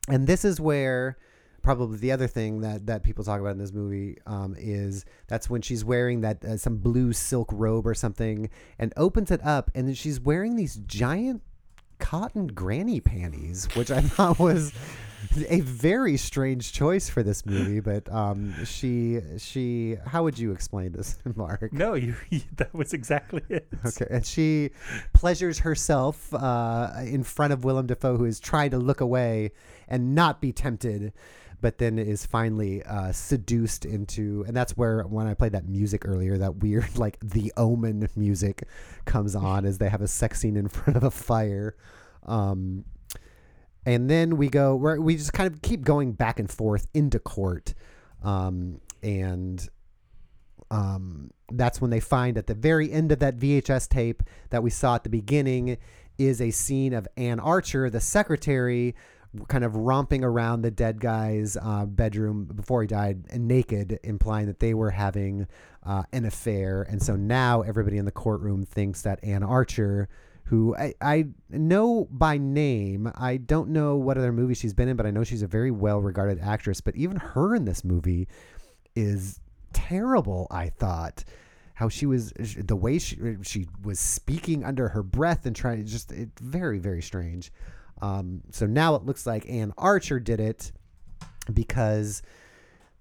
[0.08, 1.16] And this is where
[1.62, 5.48] probably the other thing that that people talk about in this movie um, is that's
[5.48, 9.70] when she's wearing that uh, some blue silk robe or something, and opens it up,
[9.76, 11.42] and then she's wearing these giant
[12.00, 14.72] cotton granny panties, which I thought was
[15.48, 17.80] a very strange choice for this movie.
[17.80, 21.72] But um, she she how would you explain this, Mark?
[21.72, 22.14] No, you,
[22.56, 23.68] that was exactly it.
[23.86, 24.70] Okay, and she
[25.12, 29.52] pleasures herself uh, in front of Willem Dafoe, who is trying to look away
[29.88, 31.12] and not be tempted,
[31.60, 36.06] but then is finally uh, seduced into, and that's where when I played that music
[36.06, 38.64] earlier, that weird like the Omen music
[39.04, 41.76] comes on as they have a sex scene in front of a fire.
[42.26, 42.84] Um,
[43.86, 47.18] and then we go where we just kind of keep going back and forth into
[47.18, 47.74] court,
[48.22, 49.66] um, and
[50.70, 54.70] um, that's when they find at the very end of that VHS tape that we
[54.70, 55.78] saw at the beginning
[56.18, 58.94] is a scene of Anne Archer, the secretary,
[59.48, 64.58] kind of romping around the dead guy's uh, bedroom before he died naked, implying that
[64.58, 65.46] they were having
[65.84, 66.82] uh, an affair.
[66.82, 70.08] And so now everybody in the courtroom thinks that Anne Archer,
[70.44, 74.96] who I, I know by name, I don't know what other movie she's been in,
[74.96, 76.80] but I know she's a very well regarded actress.
[76.80, 78.26] But even her in this movie
[78.96, 79.38] is
[79.72, 80.48] terrible.
[80.50, 81.24] I thought
[81.74, 85.84] how she was the way she she was speaking under her breath and trying to
[85.84, 87.52] just it, very very strange.
[88.02, 90.72] Um, so now it looks like Anne Archer did it
[91.52, 92.22] because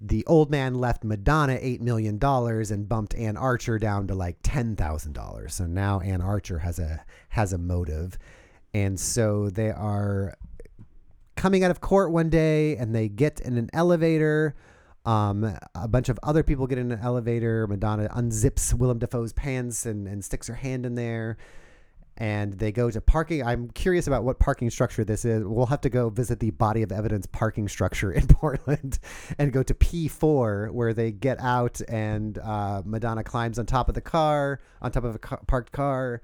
[0.01, 4.37] the old man left Madonna eight million dollars and bumped Anne Archer down to like
[4.43, 5.53] ten thousand dollars.
[5.55, 8.17] So now Anne Archer has a has a motive,
[8.73, 10.35] and so they are
[11.35, 14.55] coming out of court one day and they get in an elevator.
[15.05, 17.65] Um, a bunch of other people get in an elevator.
[17.67, 21.37] Madonna unzips Willem Dafoe's pants and, and sticks her hand in there.
[22.20, 23.43] And they go to parking.
[23.43, 25.43] I'm curious about what parking structure this is.
[25.43, 28.99] We'll have to go visit the body of evidence parking structure in Portland
[29.38, 33.95] and go to P4, where they get out and uh, Madonna climbs on top of
[33.95, 36.22] the car, on top of a ca- parked car,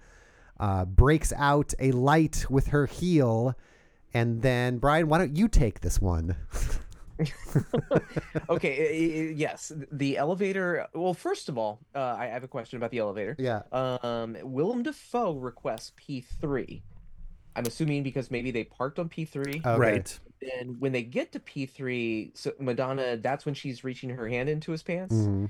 [0.59, 3.55] uh, breaks out a light with her heel.
[4.13, 6.35] And then, Brian, why don't you take this one?
[8.49, 10.87] okay, i- i- yes, the elevator.
[10.93, 13.35] Well, first of all, uh, I have a question about the elevator.
[13.39, 13.61] Yeah.
[13.71, 16.83] Um, Willem Dafoe requests P three.
[17.55, 19.61] I'm assuming because maybe they parked on P three.
[19.65, 19.77] Okay.
[19.77, 20.19] Right.
[20.59, 24.49] And when they get to P three, so Madonna, that's when she's reaching her hand
[24.49, 25.15] into his pants.
[25.15, 25.49] Mhm.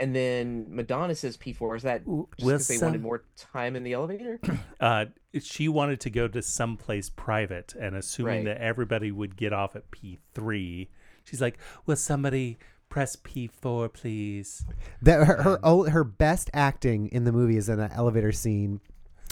[0.00, 1.76] And then Madonna says P four.
[1.76, 4.40] Is that Ooh, just because they wanted um, more time in the elevator?
[4.80, 5.04] Uh,
[5.42, 8.44] she wanted to go to someplace private, and assuming Right.
[8.46, 10.88] that everybody would get off at P three,
[11.24, 14.64] she's like, "Will somebody Press P4, please.
[15.02, 18.80] That her her, o- her best acting in the movie is in an elevator scene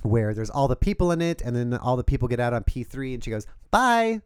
[0.05, 2.63] where there's all the people in it, and then all the people get out on
[2.63, 4.21] P three, and she goes bye.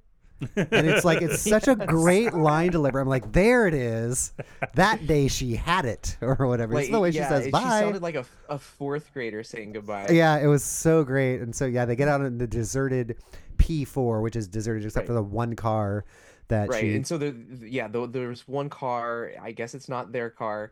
[0.56, 3.02] And it's like it's such a great line delivery.
[3.02, 4.32] I'm like, there it is.
[4.74, 6.78] That day she had it, or whatever.
[6.78, 7.60] it's the way yeah, she says bye.
[7.60, 10.08] She sounded like a, a fourth grader saying goodbye.
[10.10, 11.40] Yeah, it was so great.
[11.40, 13.16] And so yeah, they get out in the deserted
[13.56, 16.04] P4, which is deserted except for the one car
[16.52, 20.12] that right she and so the yeah the, there's one car i guess it's not
[20.12, 20.70] their car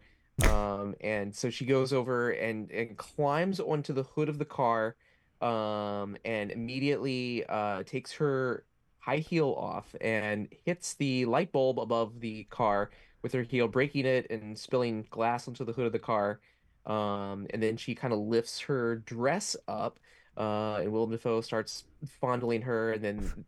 [0.48, 4.96] um and so she goes over and and climbs onto the hood of the car
[5.40, 8.64] um and immediately uh takes her
[9.00, 12.90] high heel off and hits the light bulb above the car
[13.22, 16.40] with her heel breaking it and spilling glass onto the hood of the car.
[16.86, 19.98] Um and then she kind of lifts her dress up
[20.36, 21.84] uh and Willem Dafoe starts
[22.20, 22.92] fondling her.
[22.92, 23.44] And then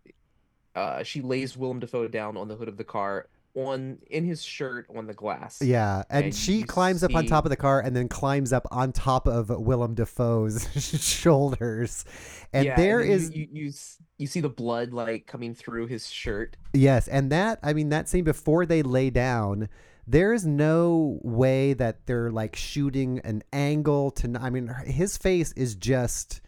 [0.74, 4.42] uh, she lays Willem Dafoe down on the hood of the car on in his
[4.42, 5.60] shirt on the glass.
[5.62, 8.66] Yeah, and, she you climbs up on top of the car and then climbs up
[8.70, 10.66] on top of Willem Dafoe's
[11.02, 12.04] shoulders.
[12.52, 13.72] And Yeah, there you- is you, you
[14.18, 16.56] you see the blood like coming through his shirt.
[16.72, 19.68] yes, and that I mean that scene before they lay down,
[20.06, 25.52] there is no way that they're like shooting an angle to I mean his face
[25.52, 26.40] is just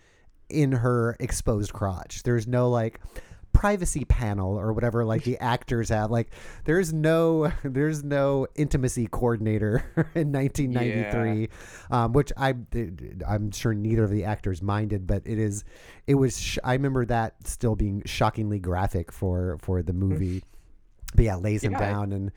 [0.49, 2.23] in her exposed crotch.
[2.23, 3.01] There's no like
[3.55, 6.29] privacy panel or whatever like the actors have like
[6.65, 9.83] there's no there's no intimacy coordinator
[10.15, 11.49] in 1993
[11.91, 12.55] um, which I
[13.27, 15.65] I'm sure neither of the actors minded but it is
[16.07, 20.43] it was sh- I remember that still being shockingly graphic for for the movie.
[21.15, 22.33] But yeah lays him Yeah, down and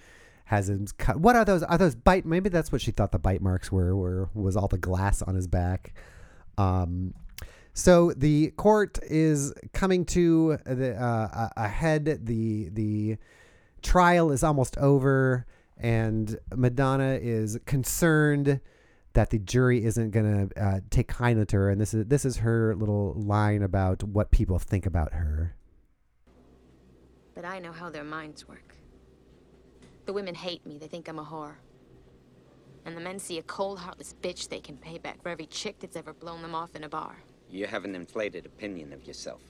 [0.45, 3.19] has him cut what are those are those bite maybe that's what she thought the
[3.19, 5.93] bite marks were were was all the glass on his back
[6.57, 7.13] um
[7.77, 12.25] so the court is coming to the uh, a- head.
[12.25, 13.17] The the
[13.83, 15.45] trial is almost over,
[15.77, 18.61] and Madonna is concerned
[19.13, 21.69] that the jury isn't going to uh, take kindly to her.
[21.69, 25.55] And this is this is her little line about what people think about her.
[27.35, 28.75] But I know how their minds work.
[30.07, 30.79] The women hate me.
[30.79, 31.57] They think I'm a whore.
[32.85, 35.77] And the men see a cold, heartless bitch they can pay back for every chick
[35.77, 37.17] that's ever blown them off in a bar.
[37.49, 39.41] You have an inflated opinion of yourself.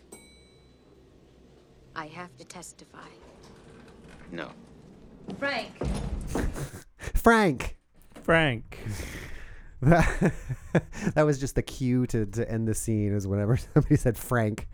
[1.95, 3.07] I have to testify.
[4.31, 4.51] No.
[5.39, 5.71] Frank.
[7.15, 7.77] Frank.
[8.23, 8.79] Frank.
[9.81, 10.33] that
[11.15, 14.67] that was just the cue to, to end the scene is whenever somebody said Frank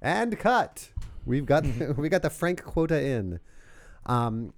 [0.00, 0.90] and cut.
[1.24, 1.64] We've got
[1.96, 3.40] we got the Frank quota in.
[4.06, 4.52] Um,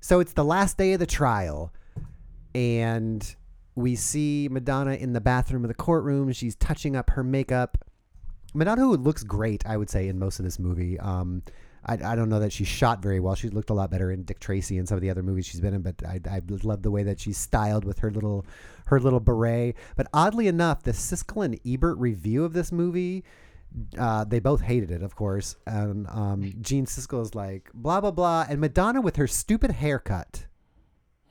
[0.00, 1.72] so it's the last day of the trial,
[2.54, 3.34] and
[3.74, 6.32] we see Madonna in the bathroom of the courtroom.
[6.32, 7.78] She's touching up her makeup.
[8.54, 10.98] Madonna, who looks great, I would say, in most of this movie.
[11.00, 11.42] Um,
[11.84, 13.34] I, I don't know that she shot very well.
[13.34, 15.60] She looked a lot better in Dick Tracy and some of the other movies she's
[15.60, 18.46] been in, but I, I love the way that she's styled with her little
[18.86, 19.76] her little beret.
[19.96, 23.24] But oddly enough, the Siskel and Ebert review of this movie,
[23.98, 25.56] uh, they both hated it, of course.
[25.66, 30.46] And um, Gene Siskel is like blah blah blah, and Madonna with her stupid haircut.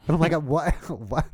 [0.08, 0.74] And I'm like, what?
[0.89, 1.26] What?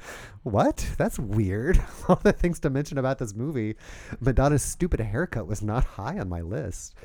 [0.43, 0.87] What?
[0.97, 1.81] That's weird.
[2.07, 3.75] All the things to mention about this movie,
[4.21, 6.95] Madonna's stupid haircut was not high on my list.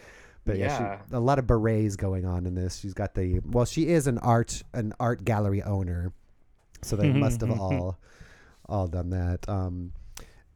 [0.44, 0.98] But yeah, Yeah.
[1.08, 2.78] she, a lot of berets going on in this.
[2.78, 6.12] She's got the well, she is an art an art gallery owner,
[6.82, 7.98] so they must have all
[8.68, 9.48] all done that.
[9.48, 9.92] Um,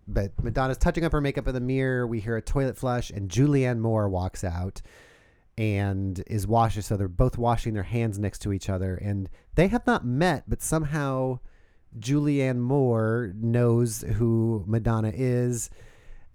[0.09, 2.07] but Madonna's touching up her makeup in the mirror.
[2.07, 4.81] We hear a toilet flush, and Julianne Moore walks out
[5.59, 6.83] and is washing.
[6.83, 10.45] So they're both washing their hands next to each other, and they have not met,
[10.49, 11.41] but somehow
[11.99, 15.71] Julianne Moore knows who Madonna is.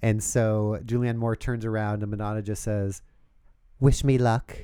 [0.02, 3.02] And so Julianne Moore turns around, and Madonna just says,
[3.80, 4.58] Wish me luck.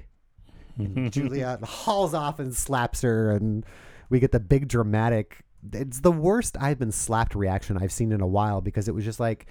[0.77, 3.65] And Julianne hauls off and slaps her, and
[4.09, 5.43] we get the big dramatic.
[5.73, 9.03] It's the worst I've been slapped reaction I've seen in a while because it was
[9.03, 9.47] just like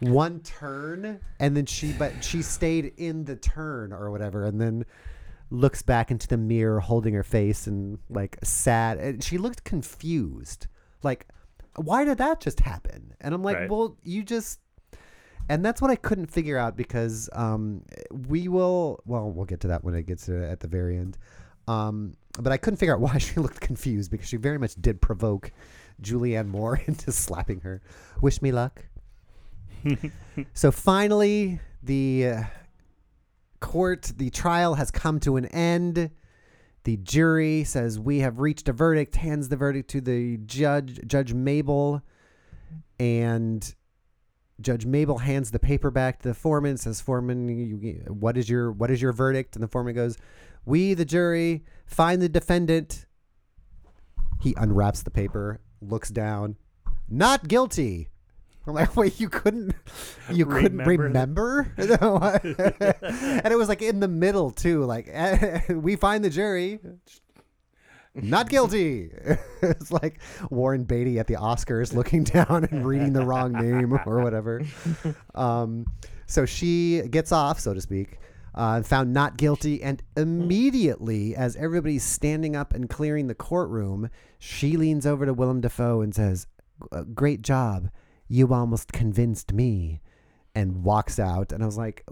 [0.00, 4.84] one turn, and then she, but she stayed in the turn or whatever, and then
[5.50, 8.98] looks back into the mirror holding her face and like sad.
[8.98, 10.66] And she looked confused.
[11.02, 11.26] Like,
[11.76, 13.14] why did that just happen?
[13.20, 13.70] And I'm like, Right.
[13.70, 14.60] well, you just
[15.48, 17.82] and that's what I couldn't figure out because um,
[18.28, 19.00] we will.
[19.04, 21.18] Well, we'll get to that when it gets to at the very end.
[21.66, 25.00] Um, but I couldn't figure out why she looked confused because she very much did
[25.00, 25.50] provoke
[26.02, 27.82] Julianne Moore into slapping her.
[28.20, 28.84] Wish me luck.
[30.54, 32.42] so finally, the uh,
[33.60, 36.10] court, the trial has come to an end.
[36.84, 41.34] The jury says we have reached a verdict, hands the verdict to the judge, Judge
[41.34, 42.02] Mabel,
[42.98, 43.74] and
[44.60, 46.76] Judge Mabel hands the paper back to the foreman.
[46.76, 50.16] Says, "Foreman, you, what is your what is your verdict?" And the foreman goes,
[50.64, 53.06] "We, the jury, find the defendant
[54.40, 56.56] He unwraps the paper, looks down,
[57.08, 58.08] not guilty.
[58.66, 59.74] I'm like, wait, you couldn't,
[60.30, 61.72] you couldn't Remember remember?
[61.78, 64.84] and it was like in the middle too.
[64.84, 65.10] Like
[65.68, 66.80] we find the jury
[68.14, 69.10] not guilty.
[69.62, 74.22] it's like Warren Beatty at the Oscars looking down and reading the wrong name or
[74.22, 74.62] whatever.
[75.34, 75.86] Um,
[76.26, 78.18] so she gets off, so to speak,
[78.54, 84.76] uh, found not guilty, and immediately, as everybody's standing up and clearing the courtroom, she
[84.76, 86.46] leans over to Willem Dafoe and says,
[86.92, 87.90] "Uh, "Great job,
[88.30, 90.00] you almost convinced me."
[90.52, 92.04] And walks out, and I was like,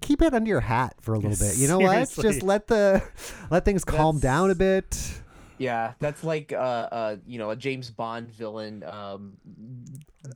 [0.00, 1.58] "Keep it under your hat for a little bit.
[1.58, 2.08] You know what?
[2.08, 2.22] Seriously.
[2.22, 3.02] Just let the
[3.50, 5.20] let things calm That's- down a bit."
[5.58, 9.34] Yeah, that's like uh, uh, you know, a James Bond villain um,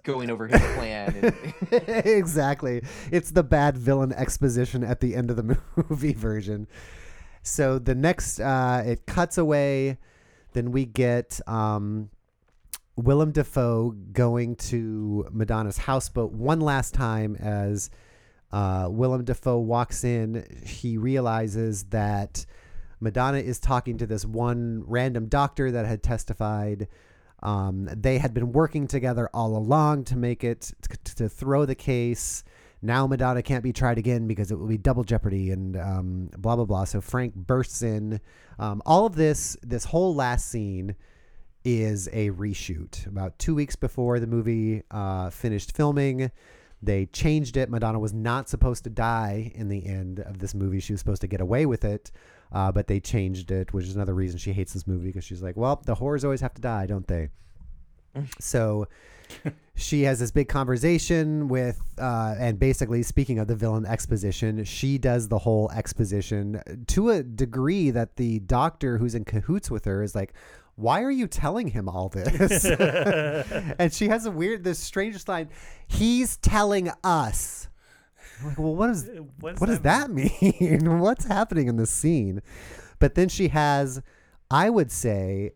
[0.04, 1.34] going over his plan.
[1.70, 2.82] And, exactly.
[3.10, 5.58] It's the bad villain exposition at the end of the
[5.88, 6.68] movie version.
[7.42, 9.98] So the next, uh, it cuts away.
[10.52, 12.10] Then we get um,
[12.98, 17.90] Willem Dafoe going to Madonna's houseboat one last time as
[18.50, 20.44] uh, Willem Dafoe walks in.
[20.66, 22.44] He realizes that
[22.98, 26.88] Madonna is talking to this one random doctor that had testified.
[27.40, 31.76] Um, they had been working together all along to make it to, to throw the
[31.76, 32.42] case.
[32.82, 36.56] Now Madonna can't be tried again because it will be double jeopardy and um, blah
[36.56, 36.82] blah blah.
[36.82, 38.20] So Frank bursts in.
[38.58, 40.96] Um, all of this, this whole last scene,
[41.68, 43.06] is a reshoot.
[43.06, 46.30] About two weeks before the movie uh, finished filming,
[46.82, 47.68] they changed it.
[47.68, 50.80] Madonna was not supposed to die in the end of this movie.
[50.80, 52.10] She was supposed to get away with it,
[52.52, 55.42] uh, but they changed it, which is another reason she hates this movie because she's
[55.42, 57.28] like, well, the whores always have to die, don't they?
[58.38, 58.88] so
[59.74, 64.98] she has this big conversation with, uh, and basically, speaking of the villain exposition, she
[64.98, 70.02] does the whole exposition to a degree that the doctor who's in cahoots with her
[70.02, 70.32] is like,
[70.78, 72.64] why are you telling him all this?
[73.80, 75.48] and she has a weird, this strangest line.
[75.88, 77.68] He's telling us.
[78.40, 79.10] I'm like, well, what is
[79.40, 81.00] What what does that mean?
[81.00, 82.42] What's happening in this scene?
[83.00, 84.00] But then she has,
[84.52, 85.50] I would say,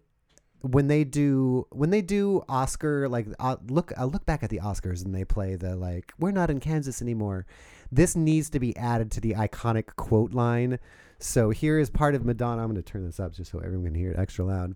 [0.62, 4.58] when they do when they do Oscar like uh, look I look back at the
[4.58, 7.46] Oscars and they play the like we're not in Kansas anymore.
[7.92, 10.80] This needs to be added to the iconic quote line.
[11.20, 12.62] So here is part of Madonna.
[12.62, 14.74] I'm going to turn this up just so everyone can hear it extra loud.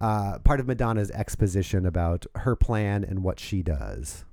[0.00, 4.24] Uh, part of Madonna's exposition about her plan and what she does.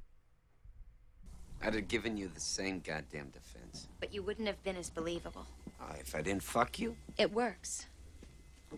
[1.61, 3.87] I'd have given you the same goddamn defense.
[3.99, 5.45] But you wouldn't have been as believable.
[5.81, 7.87] Uh, if I didn't fuck you, It works.
[8.71, 8.77] you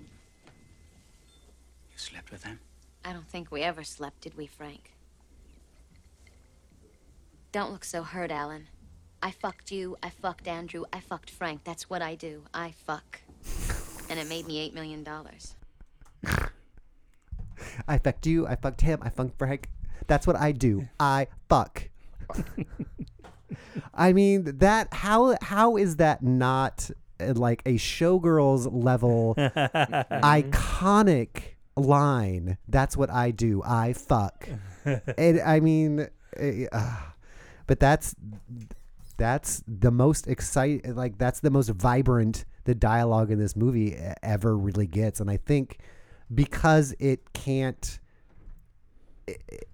[1.98, 2.60] slept with him.
[3.06, 4.94] I don't think we ever slept, did we, Frank?
[7.52, 8.68] Don't look so hurt, Alan.
[9.22, 11.64] I fucked you, I fucked Andrew, I fucked Frank.
[11.66, 12.44] That's what I do.
[12.54, 13.22] I fuck.
[14.10, 15.06] And it made me $8 million.
[17.88, 18.48] I fucked you.
[18.48, 19.00] I fucked him.
[19.02, 19.70] I fucked Frank.
[20.08, 20.88] That's what I do.
[21.00, 21.90] I fuck.
[23.94, 24.94] I mean that.
[24.94, 26.90] How how is that not
[27.20, 31.30] uh, like a showgirls level iconic
[31.76, 32.58] line?
[32.68, 33.62] That's what I do.
[33.64, 34.48] I fuck.
[35.18, 36.08] and I mean,
[36.72, 36.98] uh,
[37.68, 38.16] but that's
[39.18, 40.96] that's the most exciting.
[40.96, 45.38] Like that's the most vibrant the dialogue in this movie ever really gets, and I
[45.38, 45.80] think
[46.34, 48.00] because it can't
[49.28, 49.34] eh,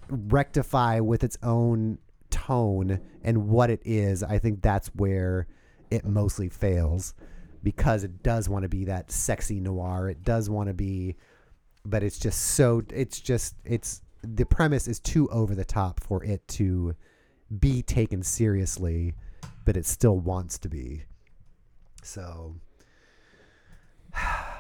[0.10, 1.98] rectify with its own
[2.30, 5.48] tone and what it is, I think that's where
[5.90, 7.14] it mostly fails
[7.64, 10.10] because it does want to be that sexy noir.
[10.10, 11.16] It does want to be,
[11.84, 16.24] but it's just so, it's just, it's, the premise is too over the top for
[16.24, 16.96] it to
[17.60, 19.14] be taken seriously,
[19.66, 21.04] but it still wants to be.
[22.04, 22.56] So,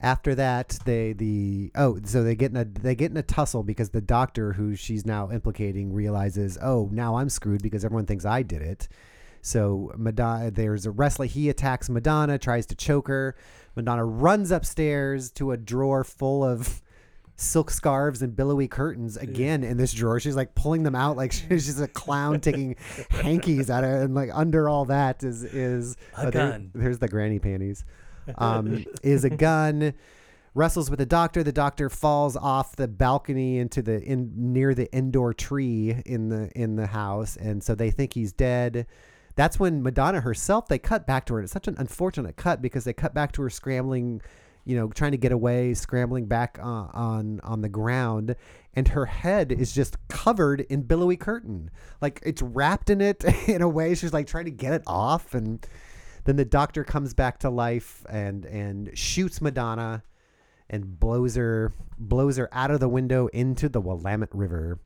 [0.00, 3.62] after that they the oh so they get in a they get in a tussle
[3.64, 8.24] because the doctor who she's now implicating realizes oh now I'm screwed because everyone thinks
[8.24, 8.88] I did it.
[9.40, 13.36] So Madonna there's a wrestler he attacks Madonna tries to choke her.
[13.74, 16.82] Madonna runs upstairs to a drawer full of
[17.36, 20.18] silk scarves and billowy curtains again in this drawer.
[20.18, 22.76] She's like pulling them out like she's a clown taking
[23.10, 26.70] hankies out of it and like under all that is is A oh, there- gun.
[26.74, 27.84] there's the granny panties
[28.36, 29.94] um, is a gun.
[30.54, 31.42] Wrestles with the doctor.
[31.42, 36.50] The doctor falls off the balcony into the in near the indoor tree in the
[36.56, 38.86] in the house, and so they think he's dead.
[39.36, 40.66] That's when Madonna herself.
[40.66, 41.42] They cut back to her.
[41.42, 44.20] It's such an unfortunate cut because they cut back to her scrambling,
[44.64, 48.34] you know, trying to get away, scrambling back on on, on the ground,
[48.74, 53.62] and her head is just covered in billowy curtain, like it's wrapped in it in
[53.62, 53.94] a way.
[53.94, 55.64] She's like trying to get it off, and
[56.28, 60.02] then the doctor comes back to life and and shoots Madonna
[60.68, 64.78] and blows her blows her out of the window into the Willamette River.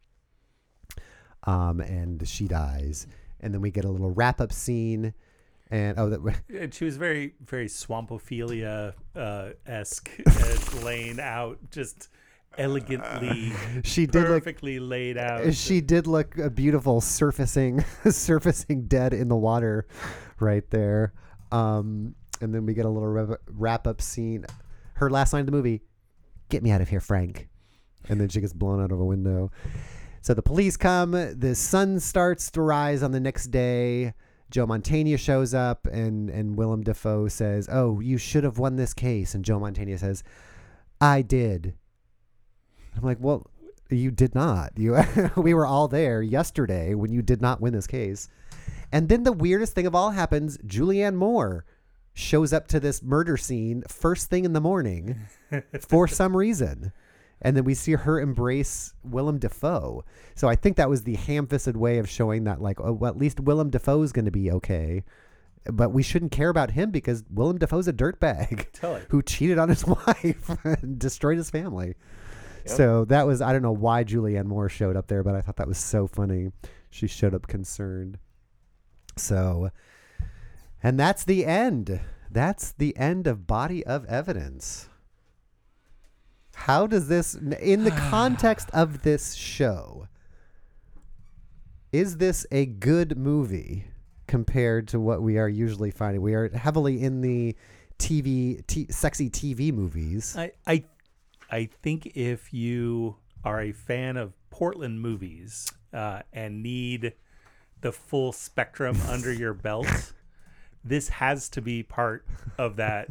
[1.42, 3.08] Um, and she dies.
[3.40, 5.14] And then we get a little wrap up scene.
[5.68, 12.08] And oh, that And she was very, very Swampophilia uh, esque, uh, laying out just
[12.56, 13.52] elegantly,
[13.82, 15.52] She did look- perfectly laid out.
[15.54, 19.88] she did look uh, beautiful surfacing surfacing dead in the water
[20.38, 21.12] right there
[21.52, 24.44] um and then we get a little wrap up scene.
[24.94, 25.82] Her last line of the movie
[26.48, 27.48] get me out of here frank.
[28.08, 29.52] And then she gets blown out of a window.
[30.22, 34.14] So the police come the sun starts to rise on the next day.
[34.50, 38.92] Joe Mantegna shows up and and willem dafoe says oh you should have won this
[38.92, 39.34] case.
[39.34, 40.24] And joe mantegna says
[41.00, 41.74] i did.
[42.96, 43.46] I'm like, well,
[43.90, 44.72] you did not.
[44.76, 44.98] You,
[45.36, 48.28] we were all there yesterday when you did not win this case.
[48.90, 51.64] And then the weirdest thing of all happens: Julianne Moore
[52.14, 55.16] shows up to this murder scene first thing in the morning
[55.80, 56.92] for some reason.
[57.40, 60.04] And then we see her embrace Willem Dafoe.
[60.36, 63.18] So I think that was the ham-fisted way of showing that, like, oh, well, at
[63.18, 65.02] least Willem Dafoe is going to be okay.
[65.64, 69.02] But we shouldn't care about him because Willem Dafoe's a dirtbag Totally.
[69.08, 71.94] who cheated on his wife and destroyed his family.
[72.64, 75.56] So that was I don't know why Julianne Moore showed up there, but I thought
[75.56, 76.52] that was so funny.
[76.90, 78.18] She showed up concerned.
[79.16, 79.70] So
[80.82, 82.00] and that's the end.
[82.30, 84.88] That's the end of Body of Evidence.
[86.54, 90.08] How does this in the context of this show
[91.92, 93.84] is this a good movie
[94.26, 96.22] compared to what we are usually finding?
[96.22, 97.54] We are heavily in the
[97.98, 100.34] TV t- sexy TV movies.
[100.36, 100.84] I, I,
[101.50, 107.12] I think if you are a fan of Portland movies uh, and need
[107.82, 110.12] the full spectrum under your belt,
[110.84, 112.24] this has to be part
[112.58, 113.08] of that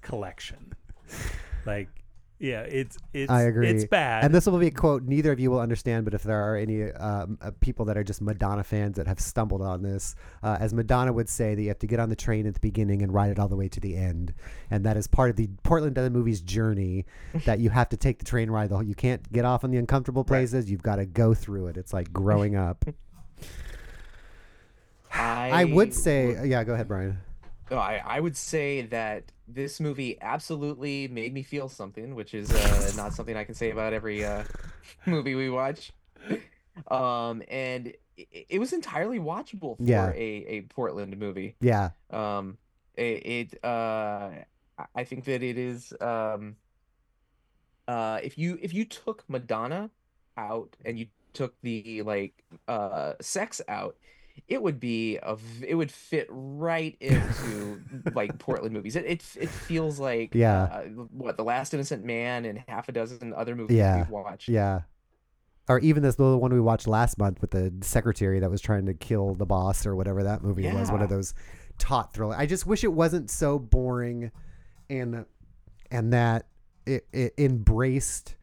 [0.00, 0.72] collection.
[1.66, 1.88] Like,
[2.40, 3.68] yeah, it's it's I agree.
[3.68, 4.24] It's bad.
[4.24, 6.56] And this will be a quote neither of you will understand, but if there are
[6.56, 10.56] any um, uh, people that are just Madonna fans that have stumbled on this, uh,
[10.60, 13.02] as Madonna would say, that you have to get on the train at the beginning
[13.02, 14.34] and ride it all the way to the end.
[14.70, 17.06] And that is part of the Portland Dead movie's journey
[17.46, 18.68] that you have to take the train ride.
[18.68, 20.70] The whole, you can't get off on the uncomfortable places.
[20.70, 21.76] You've got to go through it.
[21.76, 22.84] It's like growing up.
[25.14, 27.18] I, I would say, yeah, go ahead, Brian.
[27.70, 32.50] No, I, I would say that this movie absolutely made me feel something, which is
[32.52, 34.44] uh, not something I can say about every uh,
[35.06, 35.92] movie we watch.
[36.88, 40.10] Um, and it, it was entirely watchable for Yeah.
[40.10, 41.56] a, a Portland movie.
[41.60, 41.90] Yeah.
[42.10, 42.58] Um,
[42.94, 43.02] it,
[43.52, 44.30] it uh,
[44.78, 46.56] I- I think that it is um,
[47.86, 49.90] uh, if you if you took Madonna
[50.36, 53.96] out and you took the like uh sex out,
[54.48, 55.36] it would be a
[55.66, 57.80] it would fit right into
[58.14, 58.96] like Portland movies.
[58.96, 60.62] It it, it feels like Yeah.
[60.64, 60.82] uh,
[61.12, 63.98] what the Last Innocent Man and half a dozen other movies Yeah.
[63.98, 64.48] we've watched.
[64.48, 64.82] Yeah.
[65.68, 68.84] Or even this little one we watched last month with the secretary that was trying
[68.86, 70.90] to kill the boss or whatever that movie was.
[70.90, 71.32] One of those
[71.78, 72.36] taut thriller.
[72.36, 74.30] I just wish it wasn't so boring
[74.90, 75.24] and
[75.90, 76.46] and that
[76.86, 78.36] it, it embraced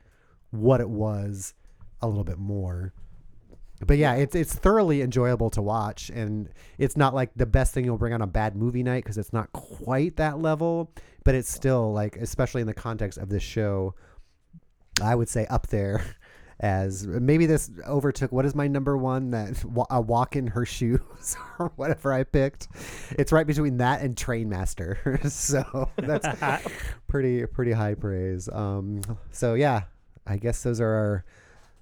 [0.49, 1.53] what it was
[2.01, 2.93] a little bit more.
[3.85, 7.85] But yeah, it's it's thoroughly enjoyable to watch, and it's not like the best thing
[7.85, 10.91] you'll bring on a bad movie night because it's not quite that level.
[11.23, 13.93] But it's still like, especially in the context of this show,
[15.01, 16.03] I would say up there
[16.59, 21.35] as maybe this overtook what is my number one that a walk in her shoes
[21.59, 22.67] or whatever I picked.
[23.11, 26.27] It's right between that and Trainmaster, so that's
[27.07, 28.47] pretty pretty high praise.
[28.47, 29.01] Um,
[29.31, 29.83] so yeah,
[30.27, 31.25] I guess those are our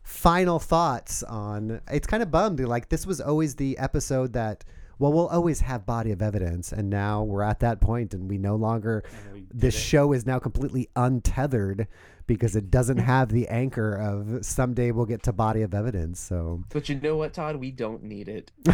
[0.09, 1.79] final thoughts on.
[1.89, 2.59] It's kind of bummed.
[2.59, 4.65] Like this was always the episode that.
[4.97, 8.37] Well, we'll always have body of evidence, and now we're at that point, and we
[8.37, 9.05] no longer.
[9.53, 11.87] This show is now completely untethered
[12.29, 16.19] because it doesn't have the anchor of someday we'll get to body of evidence.
[16.19, 17.55] So But you know what, Todd?
[17.57, 18.51] We don't need it.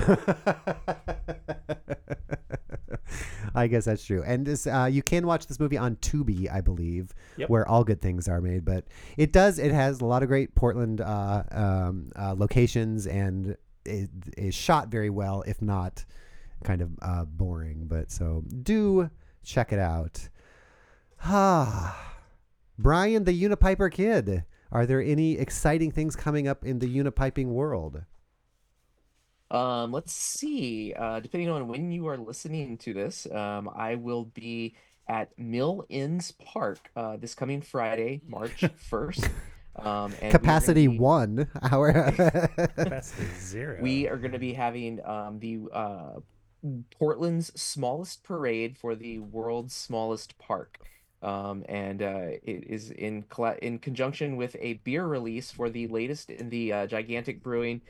[3.56, 4.22] I guess that's true.
[4.26, 7.49] And this, uh, you can watch this movie on Tubi, I believe, Yep.
[7.49, 8.65] where all good things are made.
[8.65, 9.57] But it does.
[9.57, 13.56] It has a lot of great Portland uh, um, uh, locations, and
[13.86, 16.03] it is shot very well, if not
[16.65, 17.86] kind of uh, boring.
[17.88, 19.10] But so do
[19.44, 20.27] check it out.
[21.27, 22.14] Ah,
[22.77, 24.43] Brian, the Unipiper Kidd.
[24.72, 28.03] Are there any exciting things coming up in the Unipiping world?
[29.52, 30.93] Um, let's see.
[30.93, 34.76] Uh, depending on when you are listening to this, um, I will be
[35.07, 38.61] at Mill Ends Park uh, this coming Friday, March
[38.91, 39.30] 1st.
[39.77, 41.47] Um, and we are gonna Capacity be- one.
[41.72, 42.11] Our
[42.76, 43.81] Capacity zero.
[43.81, 46.19] We are going to be having um, the uh,
[46.97, 50.80] Portland's smallest parade for the world's smallest park.
[51.26, 53.26] Um, and uh, it is in
[53.61, 57.81] in conjunction with a beer release for the latest in the uh, gigantic brewing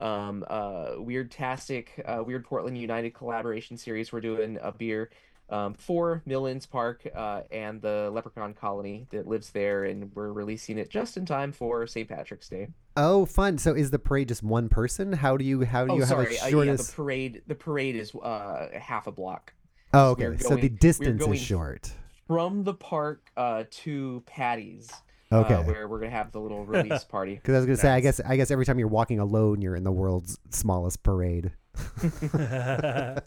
[0.00, 5.10] um, uh, weird tastic uh, weird portland united collaboration series we're doing a beer
[5.50, 10.32] um, for Mill Ends Park uh, and the leprechaun colony that lives there, and we're
[10.32, 12.08] releasing it just in time for St.
[12.08, 12.68] Patrick's Day.
[12.96, 13.58] Oh, fun!
[13.58, 15.12] So is the parade just one person?
[15.12, 17.42] How do you how do Oh, you have sorry, a uh, yeah, the parade.
[17.46, 19.52] The parade is uh, half a block.
[19.92, 20.34] oh, okay.
[20.38, 21.92] so the going- we're distance going is short.
[22.26, 24.90] From the park uh, to Patty's.
[25.32, 25.54] Okay.
[25.54, 27.34] Uh, where we're gonna have the little release party.
[27.34, 29.74] Because I was gonna say, I guess I guess every time you're walking alone, you're
[29.74, 31.52] in the world's smallest parade.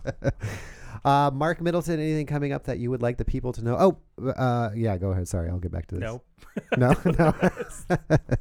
[1.05, 3.77] uh, Mark Middleton, anything coming up that you would like the people to know?
[4.19, 5.27] Oh, uh, yeah, go ahead.
[5.27, 6.01] Sorry, I'll get back to this.
[6.01, 6.25] Nope.
[6.77, 7.31] no, no.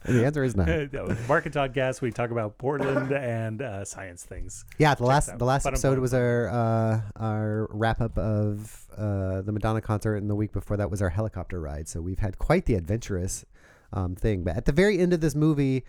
[0.05, 1.17] the answer is no.
[1.29, 4.65] Mark and Todd Gas, we talk about Portland and uh, science things.
[4.79, 9.43] Yeah, the Check last the last episode was our uh, our wrap up of uh,
[9.43, 11.89] the Madonna concert, and the week before that was our helicopter ride.
[11.89, 13.45] So we've had quite the adventurous
[13.93, 14.45] um, thing.
[14.45, 15.85] But at the very end of this movie,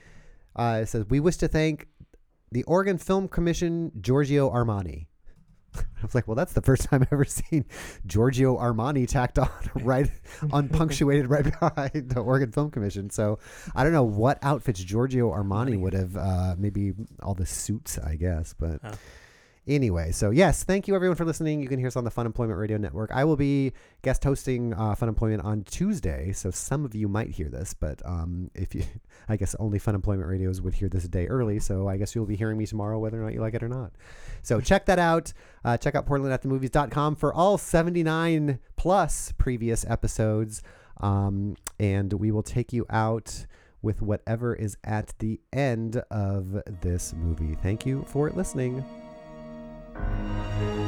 [0.56, 1.88] uh, it says, "We wish to thank
[2.52, 5.07] the Oregon Film Commission, Giorgio Armani."
[5.98, 7.66] I was like, well, that's the first time I've ever seen
[8.06, 10.10] Giorgio Armani tacked on right
[10.42, 13.10] unpunctuated right behind the Oregon Film Commission.
[13.10, 13.40] So
[13.76, 16.16] I don't know what outfits Giorgio Armani would have.
[16.16, 18.54] Uh, maybe all the suits, I guess.
[18.58, 18.82] But
[19.68, 21.62] anyway, so yes, thank you everyone for listening.
[21.62, 23.12] You can hear us on the Fun Employment Radio Network.
[23.14, 27.30] I will be guest hosting uh, Fun Employment on Tuesday, so some of you might
[27.30, 28.84] hear this, but um, if you,
[29.30, 31.60] I guess only Fun Employment Radios would hear this a day early.
[31.60, 33.70] So I guess you'll be hearing me tomorrow, whether or not you like it or
[33.70, 33.92] not.
[34.44, 35.34] So check that out.
[35.66, 40.62] Uh, check out PortlandAtTheMovies.com for all 79 plus previous episodes,
[41.02, 43.46] um, and we will take you out
[43.82, 47.56] with whatever is at the end of this movie.
[47.62, 48.84] Thank you for listening.
[50.00, 50.87] Thank you.